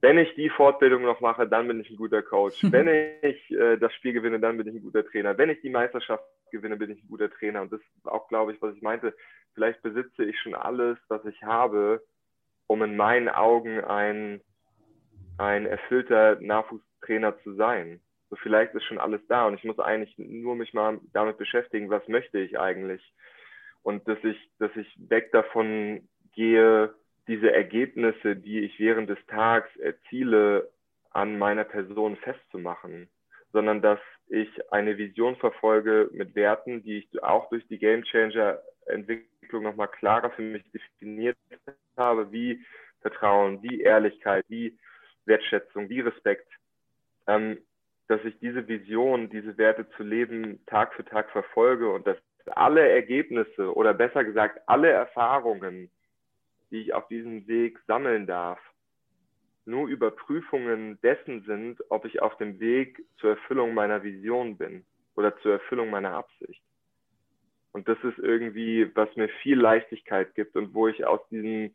wenn 0.00 0.18
ich 0.18 0.32
die 0.34 0.48
Fortbildung 0.48 1.02
noch 1.02 1.20
mache, 1.20 1.46
dann 1.48 1.66
bin 1.66 1.80
ich 1.80 1.90
ein 1.90 1.96
guter 1.96 2.22
Coach. 2.22 2.62
Wenn 2.70 2.88
ich 3.22 3.50
äh, 3.50 3.76
das 3.78 3.92
Spiel 3.94 4.12
gewinne, 4.12 4.38
dann 4.38 4.56
bin 4.56 4.68
ich 4.68 4.74
ein 4.74 4.82
guter 4.82 5.04
Trainer. 5.04 5.36
Wenn 5.36 5.50
ich 5.50 5.60
die 5.60 5.70
Meisterschaft 5.70 6.22
gewinne, 6.50 6.76
bin 6.76 6.90
ich 6.90 7.02
ein 7.02 7.08
guter 7.08 7.30
Trainer. 7.30 7.62
Und 7.62 7.72
das 7.72 7.80
ist 7.80 8.06
auch, 8.06 8.28
glaube 8.28 8.52
ich, 8.52 8.62
was 8.62 8.74
ich 8.74 8.82
meinte. 8.82 9.14
Vielleicht 9.54 9.82
besitze 9.82 10.24
ich 10.24 10.38
schon 10.40 10.54
alles, 10.54 10.98
was 11.08 11.24
ich 11.24 11.42
habe, 11.42 12.02
um 12.66 12.82
in 12.82 12.96
meinen 12.96 13.28
Augen 13.28 13.80
ein, 13.84 14.40
ein 15.38 15.66
erfüllter 15.66 16.38
Nachwuchstrainer 16.40 17.38
zu 17.42 17.54
sein. 17.54 18.00
So 18.30 18.36
vielleicht 18.36 18.74
ist 18.74 18.84
schon 18.84 18.98
alles 18.98 19.20
da 19.28 19.46
und 19.46 19.54
ich 19.54 19.64
muss 19.64 19.78
eigentlich 19.78 20.14
nur 20.18 20.54
mich 20.54 20.74
mal 20.74 21.00
damit 21.12 21.38
beschäftigen, 21.38 21.88
was 21.88 22.06
möchte 22.08 22.38
ich 22.38 22.58
eigentlich. 22.58 23.02
Und 23.82 24.06
dass 24.06 24.22
ich, 24.22 24.50
dass 24.58 24.74
ich 24.76 24.94
weg 25.08 25.32
davon 25.32 26.06
gehe, 26.34 26.94
diese 27.26 27.52
Ergebnisse, 27.52 28.36
die 28.36 28.60
ich 28.60 28.78
während 28.78 29.08
des 29.08 29.18
Tags 29.26 29.74
erziele, 29.76 30.70
an 31.10 31.38
meiner 31.38 31.64
Person 31.64 32.16
festzumachen, 32.16 33.08
sondern 33.52 33.80
dass 33.80 33.98
ich 34.28 34.48
eine 34.72 34.98
Vision 34.98 35.36
verfolge 35.36 36.08
mit 36.12 36.34
Werten, 36.34 36.82
die 36.82 36.98
ich 36.98 37.22
auch 37.22 37.48
durch 37.48 37.66
die 37.68 37.78
Game 37.78 38.02
Changer 38.04 38.60
Entwicklung 38.86 39.62
nochmal 39.62 39.88
klarer 39.88 40.30
für 40.30 40.42
mich 40.42 40.64
definiert 40.70 41.36
habe, 41.96 42.30
wie 42.32 42.64
Vertrauen, 43.00 43.62
wie 43.62 43.80
Ehrlichkeit, 43.80 44.44
wie 44.48 44.78
Wertschätzung, 45.24 45.88
wie 45.88 46.00
Respekt, 46.00 46.48
ähm, 47.26 47.58
dass 48.08 48.24
ich 48.24 48.38
diese 48.40 48.66
Vision, 48.66 49.28
diese 49.28 49.56
Werte 49.58 49.88
zu 49.90 50.02
leben, 50.02 50.64
Tag 50.66 50.94
für 50.94 51.04
Tag 51.04 51.30
verfolge 51.30 51.90
und 51.90 52.06
dass 52.06 52.16
alle 52.46 52.88
Ergebnisse 52.88 53.74
oder 53.74 53.92
besser 53.92 54.24
gesagt 54.24 54.60
alle 54.66 54.88
Erfahrungen, 54.88 55.90
die 56.70 56.80
ich 56.80 56.94
auf 56.94 57.06
diesem 57.08 57.46
Weg 57.46 57.78
sammeln 57.86 58.26
darf, 58.26 58.58
nur 59.68 59.86
Überprüfungen 59.86 60.98
dessen 61.02 61.42
sind, 61.44 61.78
ob 61.90 62.04
ich 62.04 62.20
auf 62.22 62.36
dem 62.38 62.58
Weg 62.58 63.04
zur 63.18 63.30
Erfüllung 63.30 63.74
meiner 63.74 64.02
Vision 64.02 64.56
bin 64.56 64.84
oder 65.14 65.36
zur 65.38 65.52
Erfüllung 65.52 65.90
meiner 65.90 66.14
Absicht. 66.14 66.62
Und 67.72 67.86
das 67.86 67.98
ist 68.02 68.18
irgendwie, 68.18 68.90
was 68.94 69.14
mir 69.14 69.28
viel 69.42 69.60
Leichtigkeit 69.60 70.34
gibt 70.34 70.56
und 70.56 70.74
wo 70.74 70.88
ich 70.88 71.04
aus 71.06 71.20
diesem 71.28 71.74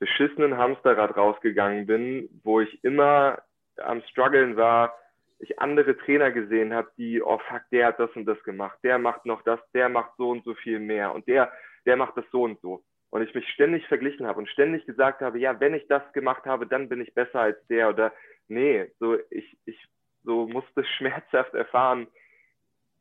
beschissenen 0.00 0.58
Hamsterrad 0.58 1.16
rausgegangen 1.16 1.86
bin, 1.86 2.28
wo 2.42 2.60
ich 2.60 2.82
immer 2.82 3.38
am 3.76 4.02
struggeln 4.10 4.56
war, 4.56 4.94
ich 5.38 5.58
andere 5.60 5.96
Trainer 5.96 6.30
gesehen 6.30 6.74
habe, 6.74 6.90
die, 6.98 7.22
oh 7.22 7.38
fuck, 7.48 7.62
der 7.70 7.86
hat 7.88 8.00
das 8.00 8.10
und 8.16 8.26
das 8.26 8.42
gemacht, 8.42 8.78
der 8.82 8.98
macht 8.98 9.24
noch 9.24 9.42
das, 9.42 9.60
der 9.72 9.88
macht 9.88 10.12
so 10.16 10.30
und 10.30 10.44
so 10.44 10.54
viel 10.54 10.80
mehr 10.80 11.14
und 11.14 11.26
der, 11.28 11.52
der 11.86 11.96
macht 11.96 12.16
das 12.16 12.24
so 12.30 12.42
und 12.42 12.60
so 12.60 12.82
und 13.14 13.22
ich 13.22 13.32
mich 13.32 13.48
ständig 13.50 13.86
verglichen 13.86 14.26
habe 14.26 14.40
und 14.40 14.48
ständig 14.48 14.86
gesagt 14.86 15.20
habe, 15.20 15.38
ja, 15.38 15.60
wenn 15.60 15.72
ich 15.72 15.86
das 15.86 16.02
gemacht 16.14 16.46
habe, 16.46 16.66
dann 16.66 16.88
bin 16.88 17.00
ich 17.00 17.14
besser 17.14 17.42
als 17.42 17.66
der 17.68 17.88
oder 17.88 18.12
nee, 18.48 18.90
so 18.98 19.16
ich, 19.30 19.56
ich 19.66 19.78
so 20.24 20.48
musste 20.48 20.84
schmerzhaft 20.98 21.54
erfahren, 21.54 22.08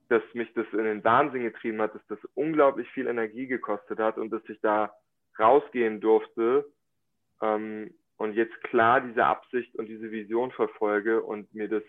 dass 0.09 0.21
mich 0.33 0.53
das 0.53 0.67
in 0.71 0.83
den 0.83 1.03
Wahnsinn 1.03 1.41
getrieben 1.41 1.81
hat, 1.81 1.95
dass 1.95 2.05
das 2.09 2.19
unglaublich 2.35 2.87
viel 2.91 3.07
Energie 3.07 3.47
gekostet 3.47 3.97
hat 3.97 4.19
und 4.19 4.29
dass 4.29 4.47
ich 4.49 4.61
da 4.61 4.93
rausgehen 5.39 5.99
durfte 5.99 6.71
ähm, 7.41 7.91
und 8.17 8.35
jetzt 8.35 8.61
klar 8.65 9.01
diese 9.01 9.25
Absicht 9.25 9.73
und 9.77 9.87
diese 9.87 10.11
Vision 10.11 10.51
verfolge 10.51 11.23
und 11.23 11.51
mir 11.55 11.67
das 11.67 11.83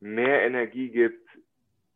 mehr 0.00 0.42
Energie 0.42 0.90
gibt, 0.90 1.26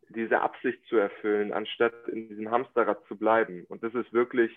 diese 0.09 0.41
Absicht 0.41 0.83
zu 0.87 0.97
erfüllen, 0.97 1.53
anstatt 1.53 1.93
in 2.07 2.27
diesem 2.27 2.49
Hamsterrad 2.49 3.05
zu 3.07 3.15
bleiben. 3.15 3.65
Und 3.69 3.83
das 3.83 3.93
ist 3.93 4.11
wirklich 4.13 4.51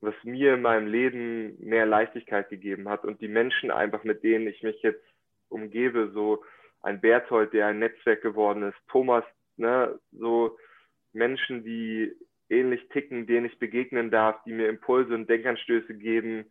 was 0.00 0.14
mir 0.22 0.54
in 0.54 0.62
meinem 0.62 0.86
Leben 0.86 1.56
mehr 1.60 1.86
Leichtigkeit 1.86 2.48
gegeben 2.48 2.88
hat 2.88 3.04
und 3.04 3.20
die 3.20 3.28
Menschen 3.28 3.70
einfach, 3.70 4.04
mit 4.04 4.22
denen 4.22 4.46
ich 4.46 4.62
mich 4.62 4.80
jetzt 4.82 5.04
umgebe, 5.48 6.10
so 6.12 6.42
ein 6.82 7.00
Berthold, 7.00 7.52
der 7.52 7.66
ein 7.66 7.78
Netzwerk 7.78 8.22
geworden 8.22 8.62
ist, 8.62 8.78
Thomas, 8.88 9.24
ne, 9.56 9.98
so 10.12 10.56
Menschen, 11.12 11.64
die 11.64 12.12
ähnlich 12.48 12.88
ticken, 12.88 13.26
denen 13.26 13.46
ich 13.46 13.58
begegnen 13.58 14.10
darf, 14.10 14.42
die 14.44 14.52
mir 14.52 14.68
Impulse 14.68 15.14
und 15.14 15.28
Denkanstöße 15.28 15.94
geben, 15.94 16.46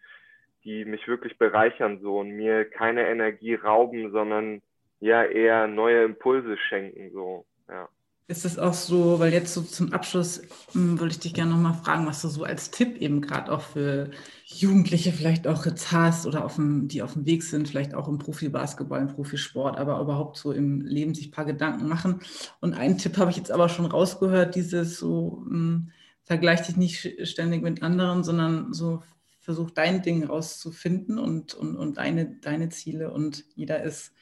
die 0.63 0.85
mich 0.85 1.07
wirklich 1.07 1.37
bereichern 1.37 1.99
so 2.01 2.19
und 2.19 2.31
mir 2.31 2.65
keine 2.65 3.07
Energie 3.09 3.55
rauben, 3.55 4.11
sondern 4.11 4.61
ja 4.99 5.23
eher 5.23 5.67
neue 5.67 6.03
Impulse 6.03 6.57
schenken 6.57 7.11
so, 7.11 7.45
ja. 7.67 7.89
Ist 8.29 8.45
es 8.45 8.59
auch 8.59 8.75
so, 8.75 9.19
weil 9.19 9.33
jetzt 9.33 9.55
so 9.55 9.63
zum 9.63 9.91
Abschluss 9.91 10.43
hm, 10.73 10.99
wollte 10.99 11.13
ich 11.13 11.19
dich 11.19 11.33
gerne 11.33 11.49
nochmal 11.49 11.73
fragen, 11.73 12.05
was 12.05 12.21
du 12.21 12.27
so 12.27 12.43
als 12.43 12.69
Tipp 12.69 12.97
eben 13.01 13.21
gerade 13.21 13.51
auch 13.51 13.61
für 13.61 14.11
Jugendliche 14.45 15.11
vielleicht 15.11 15.47
auch 15.47 15.65
jetzt 15.65 15.91
hast 15.91 16.27
oder 16.27 16.45
auf 16.45 16.53
dem, 16.53 16.87
die 16.87 17.01
auf 17.01 17.13
dem 17.13 17.25
Weg 17.25 17.41
sind, 17.41 17.67
vielleicht 17.67 17.95
auch 17.95 18.07
im 18.07 18.19
Profibasketball, 18.19 19.01
im 19.01 19.07
Profisport, 19.07 19.79
aber 19.79 19.99
überhaupt 19.99 20.37
so 20.37 20.51
im 20.51 20.81
Leben 20.81 21.15
sich 21.15 21.29
ein 21.29 21.31
paar 21.31 21.45
Gedanken 21.45 21.87
machen. 21.87 22.19
Und 22.61 22.75
einen 22.75 22.99
Tipp 22.99 23.17
habe 23.17 23.31
ich 23.31 23.37
jetzt 23.37 23.51
aber 23.51 23.67
schon 23.67 23.87
rausgehört, 23.87 24.53
dieses 24.53 24.99
so, 24.99 25.41
mh, 25.47 25.49
hm, 25.49 25.91
vergleich 26.23 26.61
dich 26.61 26.77
nicht 26.77 27.27
ständig 27.27 27.63
mit 27.63 27.81
anderen, 27.81 28.23
sondern 28.23 28.73
so 28.73 29.01
versuch 29.39 29.71
dein 29.71 30.03
Ding 30.03 30.23
rauszufinden 30.23 31.17
und, 31.17 31.55
und, 31.55 31.75
und 31.75 31.97
deine, 31.97 32.27
deine 32.27 32.69
Ziele 32.69 33.09
und 33.09 33.43
jeder 33.55 33.81
ist 33.81 34.13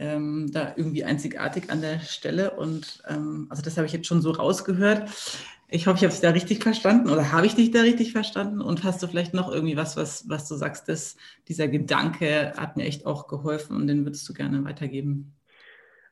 ähm, 0.00 0.50
da 0.50 0.72
irgendwie 0.76 1.04
einzigartig 1.04 1.70
an 1.70 1.82
der 1.82 2.00
Stelle. 2.00 2.52
Und 2.52 3.02
ähm, 3.08 3.46
also 3.50 3.62
das 3.62 3.76
habe 3.76 3.86
ich 3.86 3.92
jetzt 3.92 4.06
schon 4.06 4.22
so 4.22 4.30
rausgehört. 4.30 5.08
Ich 5.68 5.86
hoffe, 5.86 5.98
ich 5.98 6.02
habe 6.02 6.12
es 6.12 6.20
da 6.20 6.30
richtig 6.30 6.62
verstanden 6.62 7.10
oder 7.10 7.30
habe 7.32 7.46
ich 7.46 7.54
dich 7.54 7.70
da 7.70 7.82
richtig 7.82 8.12
verstanden? 8.12 8.60
Und 8.60 8.82
hast 8.82 9.02
du 9.02 9.06
vielleicht 9.06 9.34
noch 9.34 9.52
irgendwie 9.52 9.76
was, 9.76 9.96
was, 9.96 10.28
was 10.28 10.48
du 10.48 10.54
sagst, 10.56 10.88
dass 10.88 11.16
dieser 11.46 11.68
Gedanke 11.68 12.54
hat 12.56 12.76
mir 12.76 12.84
echt 12.84 13.06
auch 13.06 13.28
geholfen 13.28 13.76
und 13.76 13.86
den 13.86 14.04
würdest 14.04 14.28
du 14.28 14.32
gerne 14.32 14.64
weitergeben? 14.64 15.36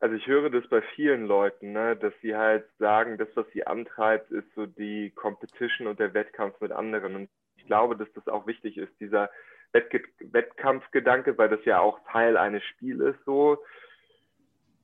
Also 0.00 0.14
ich 0.14 0.26
höre 0.28 0.50
das 0.50 0.68
bei 0.68 0.80
vielen 0.94 1.26
Leuten, 1.26 1.72
ne, 1.72 1.96
dass 1.96 2.12
sie 2.22 2.36
halt 2.36 2.66
sagen, 2.78 3.18
das, 3.18 3.28
was 3.34 3.46
sie 3.52 3.66
antreibt, 3.66 4.30
ist 4.30 4.46
so 4.54 4.66
die 4.66 5.10
Competition 5.10 5.88
und 5.88 5.98
der 5.98 6.14
Wettkampf 6.14 6.60
mit 6.60 6.70
anderen. 6.70 7.16
Und 7.16 7.28
ich 7.56 7.66
glaube, 7.66 7.96
dass 7.96 8.12
das 8.12 8.28
auch 8.28 8.46
wichtig 8.46 8.76
ist, 8.76 8.92
dieser 9.00 9.28
Wettkampfgedanke, 9.72 11.36
weil 11.38 11.48
das 11.48 11.64
ja 11.64 11.80
auch 11.80 12.00
Teil 12.10 12.36
eines 12.36 12.64
Spiels 12.64 13.14
ist 13.14 13.24
so. 13.24 13.58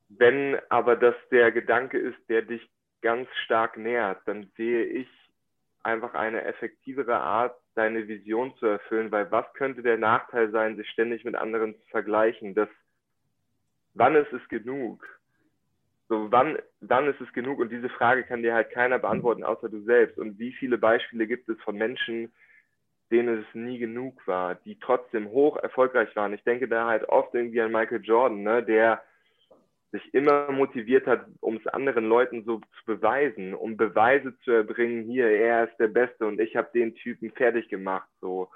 Wenn 0.08 0.58
aber 0.68 0.96
das 0.96 1.14
der 1.30 1.50
Gedanke 1.52 1.98
ist, 1.98 2.18
der 2.28 2.42
dich 2.42 2.68
ganz 3.02 3.28
stark 3.44 3.76
nährt, 3.76 4.20
dann 4.26 4.50
sehe 4.56 4.84
ich 4.84 5.08
einfach 5.82 6.14
eine 6.14 6.44
effektivere 6.44 7.16
Art, 7.16 7.56
deine 7.74 8.08
Vision 8.08 8.54
zu 8.56 8.66
erfüllen, 8.66 9.10
weil 9.10 9.30
was 9.30 9.44
könnte 9.54 9.82
der 9.82 9.98
Nachteil 9.98 10.50
sein, 10.50 10.76
sich 10.76 10.88
ständig 10.90 11.24
mit 11.24 11.34
anderen 11.34 11.74
zu 11.74 11.86
vergleichen? 11.88 12.54
Das, 12.54 12.68
wann 13.94 14.14
ist 14.14 14.32
es 14.32 14.46
genug? 14.48 15.04
So, 16.08 16.30
wann, 16.30 16.58
wann 16.80 17.08
ist 17.08 17.20
es 17.20 17.32
genug? 17.32 17.58
Und 17.58 17.70
diese 17.70 17.88
Frage 17.88 18.24
kann 18.24 18.42
dir 18.42 18.54
halt 18.54 18.70
keiner 18.70 18.98
beantworten, 18.98 19.42
außer 19.42 19.68
du 19.68 19.82
selbst. 19.82 20.18
Und 20.18 20.38
wie 20.38 20.52
viele 20.52 20.78
Beispiele 20.78 21.26
gibt 21.26 21.48
es 21.48 21.60
von 21.62 21.76
Menschen, 21.76 22.32
denen 23.10 23.42
es 23.42 23.54
nie 23.54 23.78
genug 23.78 24.26
war, 24.26 24.54
die 24.54 24.78
trotzdem 24.78 25.28
hoch 25.28 25.56
erfolgreich 25.56 26.14
waren. 26.16 26.32
Ich 26.32 26.42
denke 26.44 26.68
da 26.68 26.86
halt 26.86 27.08
oft 27.08 27.34
irgendwie 27.34 27.60
an 27.60 27.72
Michael 27.72 28.02
Jordan, 28.02 28.42
ne, 28.42 28.62
der 28.62 29.02
sich 29.92 30.12
immer 30.12 30.50
motiviert 30.50 31.06
hat, 31.06 31.24
um 31.40 31.56
es 31.56 31.66
anderen 31.68 32.08
Leuten 32.08 32.42
so 32.44 32.58
zu 32.58 32.84
beweisen, 32.84 33.54
um 33.54 33.76
Beweise 33.76 34.36
zu 34.40 34.50
erbringen, 34.50 35.04
hier, 35.04 35.28
er 35.28 35.68
ist 35.68 35.76
der 35.78 35.86
Beste 35.86 36.26
und 36.26 36.40
ich 36.40 36.56
habe 36.56 36.68
den 36.74 36.96
Typen 36.96 37.30
fertig 37.30 37.68
gemacht. 37.68 38.08
So. 38.20 38.50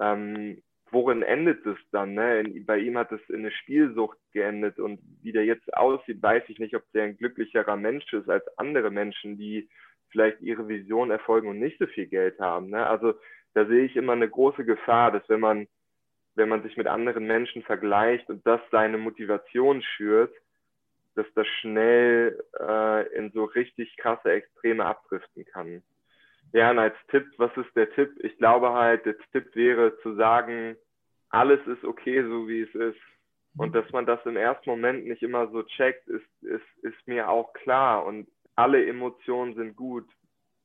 Ähm, 0.00 0.62
worin 0.90 1.22
endet 1.22 1.66
es 1.66 1.76
dann? 1.90 2.14
Ne? 2.14 2.44
Bei 2.66 2.78
ihm 2.78 2.96
hat 2.96 3.12
es 3.12 3.20
in 3.28 3.40
eine 3.40 3.50
Spielsucht 3.50 4.16
geendet 4.32 4.78
und 4.78 4.98
wie 5.22 5.32
der 5.32 5.44
jetzt 5.44 5.74
aussieht, 5.74 6.22
weiß 6.22 6.44
ich 6.48 6.58
nicht, 6.58 6.74
ob 6.74 6.84
der 6.92 7.04
ein 7.04 7.18
glücklicherer 7.18 7.76
Mensch 7.76 8.10
ist 8.14 8.30
als 8.30 8.44
andere 8.56 8.90
Menschen, 8.90 9.36
die 9.36 9.68
vielleicht 10.08 10.40
ihre 10.40 10.68
Vision 10.68 11.10
erfolgen 11.10 11.48
und 11.48 11.58
nicht 11.58 11.78
so 11.78 11.86
viel 11.86 12.06
Geld 12.06 12.38
haben. 12.40 12.70
Ne? 12.70 12.86
Also 12.86 13.14
da 13.54 13.66
sehe 13.66 13.84
ich 13.84 13.96
immer 13.96 14.12
eine 14.12 14.28
große 14.28 14.64
Gefahr, 14.64 15.12
dass 15.12 15.28
wenn 15.28 15.40
man, 15.40 15.68
wenn 16.34 16.48
man 16.48 16.62
sich 16.62 16.76
mit 16.76 16.86
anderen 16.86 17.26
Menschen 17.26 17.62
vergleicht 17.62 18.28
und 18.30 18.46
das 18.46 18.60
seine 18.70 18.98
Motivation 18.98 19.82
schürt, 19.82 20.34
dass 21.14 21.26
das 21.34 21.46
schnell 21.60 22.42
äh, 22.58 23.14
in 23.16 23.30
so 23.32 23.44
richtig 23.44 23.96
krasse 23.98 24.32
Extreme 24.32 24.84
abdriften 24.84 25.44
kann. 25.44 25.82
Ja, 26.52 26.70
und 26.70 26.78
als 26.78 26.96
Tipp, 27.10 27.26
was 27.36 27.54
ist 27.56 27.74
der 27.76 27.90
Tipp? 27.92 28.12
Ich 28.22 28.36
glaube 28.38 28.72
halt, 28.72 29.04
der 29.06 29.16
Tipp 29.32 29.54
wäre 29.54 29.98
zu 30.00 30.14
sagen, 30.14 30.76
alles 31.30 31.60
ist 31.66 31.84
okay, 31.84 32.22
so 32.22 32.48
wie 32.48 32.62
es 32.62 32.74
ist. 32.74 33.00
Und 33.56 33.74
dass 33.74 33.90
man 33.92 34.06
das 34.06 34.24
im 34.24 34.36
ersten 34.36 34.70
Moment 34.70 35.06
nicht 35.06 35.22
immer 35.22 35.48
so 35.48 35.62
checkt, 35.62 36.08
ist, 36.08 36.42
ist, 36.42 36.64
ist 36.82 37.06
mir 37.06 37.28
auch 37.28 37.52
klar. 37.52 38.04
Und 38.06 38.28
alle 38.54 38.86
Emotionen 38.86 39.54
sind 39.54 39.76
gut, 39.76 40.06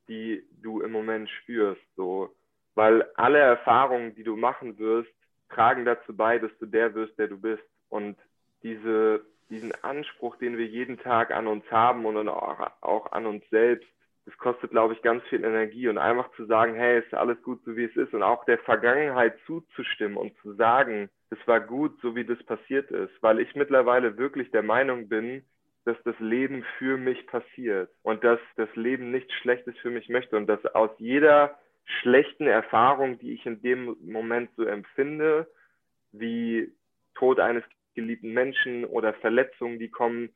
die 0.08 0.42
du 0.62 0.80
im 0.80 0.92
Moment 0.92 1.28
spürst. 1.28 1.82
So 1.96 2.34
weil 2.78 3.04
alle 3.16 3.40
Erfahrungen, 3.40 4.14
die 4.14 4.22
du 4.22 4.36
machen 4.36 4.78
wirst, 4.78 5.10
tragen 5.48 5.84
dazu 5.84 6.16
bei, 6.16 6.38
dass 6.38 6.56
du 6.60 6.66
der 6.66 6.94
wirst, 6.94 7.18
der 7.18 7.26
du 7.26 7.36
bist. 7.36 7.64
Und 7.88 8.16
diese, 8.62 9.22
diesen 9.50 9.72
Anspruch, 9.82 10.36
den 10.36 10.56
wir 10.56 10.66
jeden 10.66 10.96
Tag 10.96 11.32
an 11.32 11.48
uns 11.48 11.68
haben 11.72 12.06
und 12.06 12.28
auch, 12.28 12.70
auch 12.80 13.10
an 13.10 13.26
uns 13.26 13.42
selbst, 13.50 13.88
das 14.26 14.38
kostet, 14.38 14.70
glaube 14.70 14.94
ich, 14.94 15.02
ganz 15.02 15.24
viel 15.24 15.42
Energie. 15.42 15.88
Und 15.88 15.98
einfach 15.98 16.30
zu 16.36 16.46
sagen, 16.46 16.76
hey, 16.76 17.00
ist 17.00 17.12
alles 17.14 17.42
gut, 17.42 17.60
so 17.64 17.76
wie 17.76 17.82
es 17.82 17.96
ist. 17.96 18.14
Und 18.14 18.22
auch 18.22 18.44
der 18.44 18.58
Vergangenheit 18.58 19.36
zuzustimmen 19.44 20.16
und 20.16 20.32
zu 20.42 20.52
sagen, 20.52 21.10
es 21.30 21.38
war 21.48 21.58
gut, 21.58 21.98
so 22.00 22.14
wie 22.14 22.24
das 22.24 22.40
passiert 22.44 22.92
ist, 22.92 23.12
weil 23.22 23.40
ich 23.40 23.56
mittlerweile 23.56 24.18
wirklich 24.18 24.52
der 24.52 24.62
Meinung 24.62 25.08
bin, 25.08 25.44
dass 25.84 25.96
das 26.04 26.14
Leben 26.20 26.64
für 26.78 26.96
mich 26.96 27.26
passiert. 27.26 27.90
Und 28.04 28.22
dass 28.22 28.38
das 28.54 28.68
Leben 28.76 29.10
nichts 29.10 29.32
Schlechtes 29.34 29.76
für 29.78 29.90
mich 29.90 30.08
möchte. 30.08 30.36
Und 30.36 30.46
dass 30.46 30.64
aus 30.76 30.90
jeder 30.98 31.58
schlechten 32.00 32.46
Erfahrungen, 32.46 33.18
die 33.18 33.32
ich 33.32 33.46
in 33.46 33.60
dem 33.62 33.96
Moment 34.00 34.50
so 34.56 34.64
empfinde, 34.64 35.46
wie 36.12 36.72
Tod 37.14 37.40
eines 37.40 37.64
geliebten 37.94 38.32
Menschen 38.32 38.84
oder 38.84 39.14
Verletzungen, 39.14 39.78
die 39.78 39.90
kommen, 39.90 40.30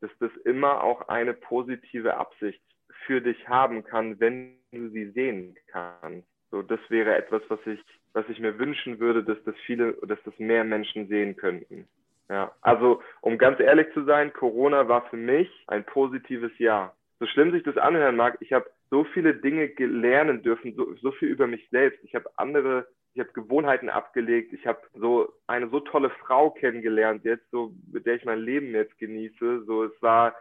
dass 0.00 0.10
das 0.18 0.30
immer 0.44 0.82
auch 0.82 1.08
eine 1.08 1.34
positive 1.34 2.16
Absicht 2.16 2.62
für 3.06 3.20
dich 3.20 3.48
haben 3.48 3.84
kann, 3.84 4.18
wenn 4.20 4.56
du 4.72 4.88
sie 4.90 5.10
sehen 5.10 5.56
kannst. 5.68 6.26
So, 6.50 6.62
das 6.62 6.80
wäre 6.88 7.16
etwas, 7.16 7.42
was 7.48 7.60
ich, 7.66 7.80
was 8.12 8.28
ich 8.28 8.38
mir 8.38 8.58
wünschen 8.58 8.98
würde, 8.98 9.24
dass 9.24 9.42
das 9.44 9.54
viele, 9.66 9.94
dass 10.06 10.18
das 10.24 10.38
mehr 10.38 10.64
Menschen 10.64 11.08
sehen 11.08 11.36
könnten. 11.36 11.88
Ja, 12.28 12.52
also 12.62 13.02
um 13.20 13.36
ganz 13.38 13.60
ehrlich 13.60 13.92
zu 13.94 14.04
sein, 14.04 14.32
Corona 14.32 14.88
war 14.88 15.08
für 15.08 15.16
mich 15.16 15.50
ein 15.66 15.84
positives 15.84 16.56
Jahr. 16.58 16.94
So 17.20 17.26
schlimm 17.26 17.52
sich 17.52 17.62
das 17.62 17.76
anhören 17.76 18.16
mag, 18.16 18.38
ich 18.40 18.52
habe 18.52 18.70
so 18.92 19.04
viele 19.04 19.34
Dinge 19.34 19.72
lernen 19.78 20.42
dürfen, 20.42 20.74
so, 20.76 20.94
so 21.00 21.12
viel 21.12 21.28
über 21.28 21.46
mich 21.46 21.66
selbst. 21.70 21.98
Ich 22.04 22.14
habe 22.14 22.28
andere, 22.36 22.86
ich 23.14 23.20
habe 23.20 23.32
Gewohnheiten 23.32 23.88
abgelegt. 23.88 24.52
Ich 24.52 24.66
habe 24.66 24.82
so 24.94 25.32
eine 25.46 25.70
so 25.70 25.80
tolle 25.80 26.10
Frau 26.20 26.50
kennengelernt 26.50 27.24
jetzt, 27.24 27.50
so 27.50 27.74
mit 27.90 28.04
der 28.04 28.16
ich 28.16 28.26
mein 28.26 28.40
Leben 28.40 28.74
jetzt 28.74 28.98
genieße. 28.98 29.64
So, 29.64 29.84
es 29.84 30.02
war, 30.02 30.34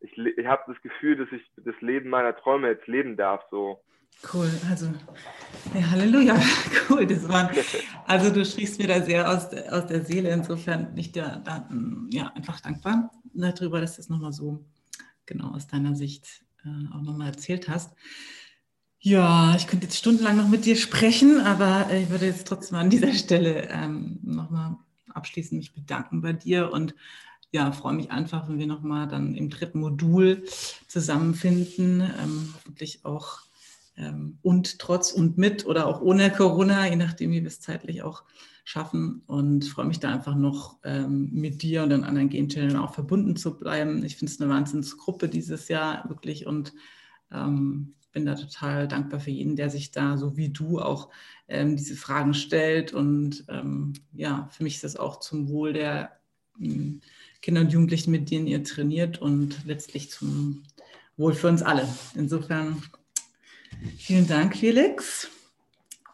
ich, 0.00 0.14
ich 0.18 0.46
habe 0.46 0.70
das 0.70 0.80
Gefühl, 0.82 1.16
dass 1.16 1.28
ich 1.32 1.42
das 1.56 1.74
Leben 1.80 2.10
meiner 2.10 2.36
Träume 2.36 2.68
jetzt 2.68 2.86
leben 2.86 3.16
darf. 3.16 3.42
So. 3.50 3.80
Cool, 4.30 4.50
also 4.68 4.92
ja, 5.74 5.90
Halleluja, 5.90 6.38
cool, 6.90 7.06
das 7.06 7.26
war, 7.26 7.50
also 8.06 8.30
du 8.30 8.44
sprichst 8.44 8.78
mir 8.78 8.88
da 8.88 9.00
sehr 9.00 9.26
aus, 9.26 9.46
aus 9.70 9.86
der 9.86 10.02
Seele, 10.02 10.30
insofern 10.32 10.88
bin 10.88 10.98
ich 10.98 11.12
dir 11.12 11.42
da, 11.44 11.66
ja, 12.10 12.30
einfach 12.34 12.60
dankbar 12.60 13.10
darüber, 13.32 13.80
dass 13.80 13.96
das 13.96 14.10
nochmal 14.10 14.32
so 14.32 14.66
genau 15.24 15.54
aus 15.54 15.66
deiner 15.66 15.94
Sicht 15.94 16.45
äh, 16.66 16.94
auch 16.94 17.02
nochmal 17.02 17.28
erzählt 17.28 17.68
hast. 17.68 17.92
Ja, 18.98 19.54
ich 19.56 19.66
könnte 19.66 19.86
jetzt 19.86 19.98
stundenlang 19.98 20.36
noch 20.36 20.48
mit 20.48 20.64
dir 20.64 20.76
sprechen, 20.76 21.40
aber 21.40 21.92
ich 21.92 22.10
würde 22.10 22.26
jetzt 22.26 22.46
trotzdem 22.46 22.78
an 22.78 22.90
dieser 22.90 23.12
Stelle 23.14 23.68
ähm, 23.70 24.18
nochmal 24.22 24.76
abschließend 25.14 25.58
mich 25.58 25.72
bedanken 25.72 26.22
bei 26.22 26.32
dir 26.32 26.72
und 26.72 26.94
ja, 27.52 27.70
freue 27.72 27.94
mich 27.94 28.10
einfach, 28.10 28.48
wenn 28.48 28.58
wir 28.58 28.66
nochmal 28.66 29.06
dann 29.06 29.34
im 29.34 29.48
dritten 29.48 29.80
Modul 29.80 30.44
zusammenfinden, 30.88 32.00
ähm, 32.00 32.52
hoffentlich 32.54 33.04
auch 33.04 33.45
und 34.42 34.78
trotz 34.78 35.12
und 35.12 35.38
mit 35.38 35.66
oder 35.66 35.86
auch 35.86 36.00
ohne 36.00 36.30
Corona, 36.30 36.88
je 36.88 36.96
nachdem, 36.96 37.30
wie 37.30 37.40
wir 37.40 37.48
es 37.48 37.60
zeitlich 37.60 38.02
auch 38.02 38.24
schaffen 38.64 39.22
und 39.26 39.64
freue 39.64 39.86
mich 39.86 40.00
da 40.00 40.12
einfach 40.12 40.34
noch 40.34 40.78
ähm, 40.82 41.30
mit 41.32 41.62
dir 41.62 41.84
und 41.84 41.90
den 41.90 42.02
anderen 42.02 42.28
Game 42.28 42.48
Channel 42.48 42.76
auch 42.76 42.94
verbunden 42.94 43.36
zu 43.36 43.56
bleiben. 43.56 44.04
Ich 44.04 44.16
finde 44.16 44.32
es 44.32 44.40
eine 44.40 44.50
Wahnsinnsgruppe 44.50 45.28
dieses 45.28 45.68
Jahr 45.68 46.08
wirklich 46.08 46.46
und 46.46 46.74
ähm, 47.32 47.94
bin 48.12 48.26
da 48.26 48.34
total 48.34 48.88
dankbar 48.88 49.20
für 49.20 49.30
jeden, 49.30 49.54
der 49.54 49.70
sich 49.70 49.92
da 49.92 50.16
so 50.16 50.36
wie 50.36 50.48
du 50.48 50.80
auch 50.80 51.10
ähm, 51.46 51.76
diese 51.76 51.94
Fragen 51.94 52.34
stellt 52.34 52.92
und 52.92 53.44
ähm, 53.48 53.92
ja, 54.12 54.48
für 54.50 54.64
mich 54.64 54.74
ist 54.74 54.84
das 54.84 54.96
auch 54.96 55.20
zum 55.20 55.48
Wohl 55.48 55.72
der 55.72 56.10
ähm, 56.60 57.00
Kinder 57.42 57.60
und 57.60 57.72
Jugendlichen, 57.72 58.10
mit 58.10 58.30
denen 58.32 58.48
ihr 58.48 58.64
trainiert 58.64 59.22
und 59.22 59.64
letztlich 59.64 60.10
zum 60.10 60.64
Wohl 61.16 61.34
für 61.34 61.48
uns 61.48 61.62
alle. 61.62 61.86
Insofern 62.16 62.82
vielen 63.98 64.26
Dank, 64.26 64.56
Felix. 64.56 65.30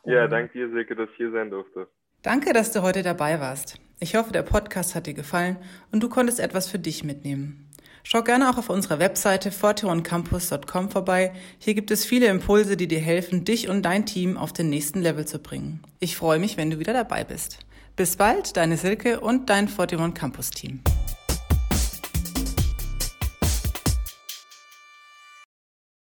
Ja, 0.05 0.27
danke 0.27 0.53
dir, 0.53 0.70
Silke, 0.70 0.96
dass 0.96 1.09
ich 1.11 1.16
hier 1.16 1.31
sein 1.31 1.51
durfte. 1.51 1.88
Danke, 2.22 2.53
dass 2.53 2.72
du 2.72 2.83
heute 2.83 3.03
dabei 3.03 3.40
warst. 3.40 3.79
Ich 4.01 4.16
hoffe, 4.16 4.33
der 4.33 4.42
Podcast 4.42 4.94
hat 4.94 5.07
dir 5.07 5.14
gefallen 5.14 5.57
und 5.92 6.03
du 6.03 6.09
konntest 6.09 6.40
etwas 6.40 6.68
für 6.68 6.79
dich 6.79 7.05
mitnehmen. 7.05 7.68
Schau 8.05 8.22
gerne 8.22 8.51
auch 8.51 8.59
auf 8.59 8.68
unserer 8.68 8.98
Webseite 8.98 9.53
forteoncampus.com 9.53 10.90
vorbei. 10.90 11.33
Hier 11.59 11.75
gibt 11.75 11.92
es 11.92 12.05
viele 12.05 12.27
Impulse, 12.27 12.77
die 12.77 12.88
dir 12.88 12.98
helfen, 12.98 13.44
dich 13.44 13.68
und 13.68 13.83
dein 13.83 14.07
Team 14.07 14.37
auf 14.37 14.53
den 14.53 14.70
nächsten 14.70 15.01
Level 15.01 15.25
zu 15.25 15.38
bringen. 15.38 15.83
Ich 16.01 16.16
freue 16.16 16.40
mich, 16.40 16.57
wenn 16.57 16.70
du 16.70 16.81
wieder 16.81 16.92
dabei 16.92 17.22
bist. 17.22 17.59
Bis 17.94 18.16
bald, 18.16 18.57
deine 18.57 18.77
Silke 18.77 19.20
und 19.20 19.51
dein 19.51 19.68
Forteon 19.68 20.14
Campus 20.14 20.51
Team. 20.51 20.81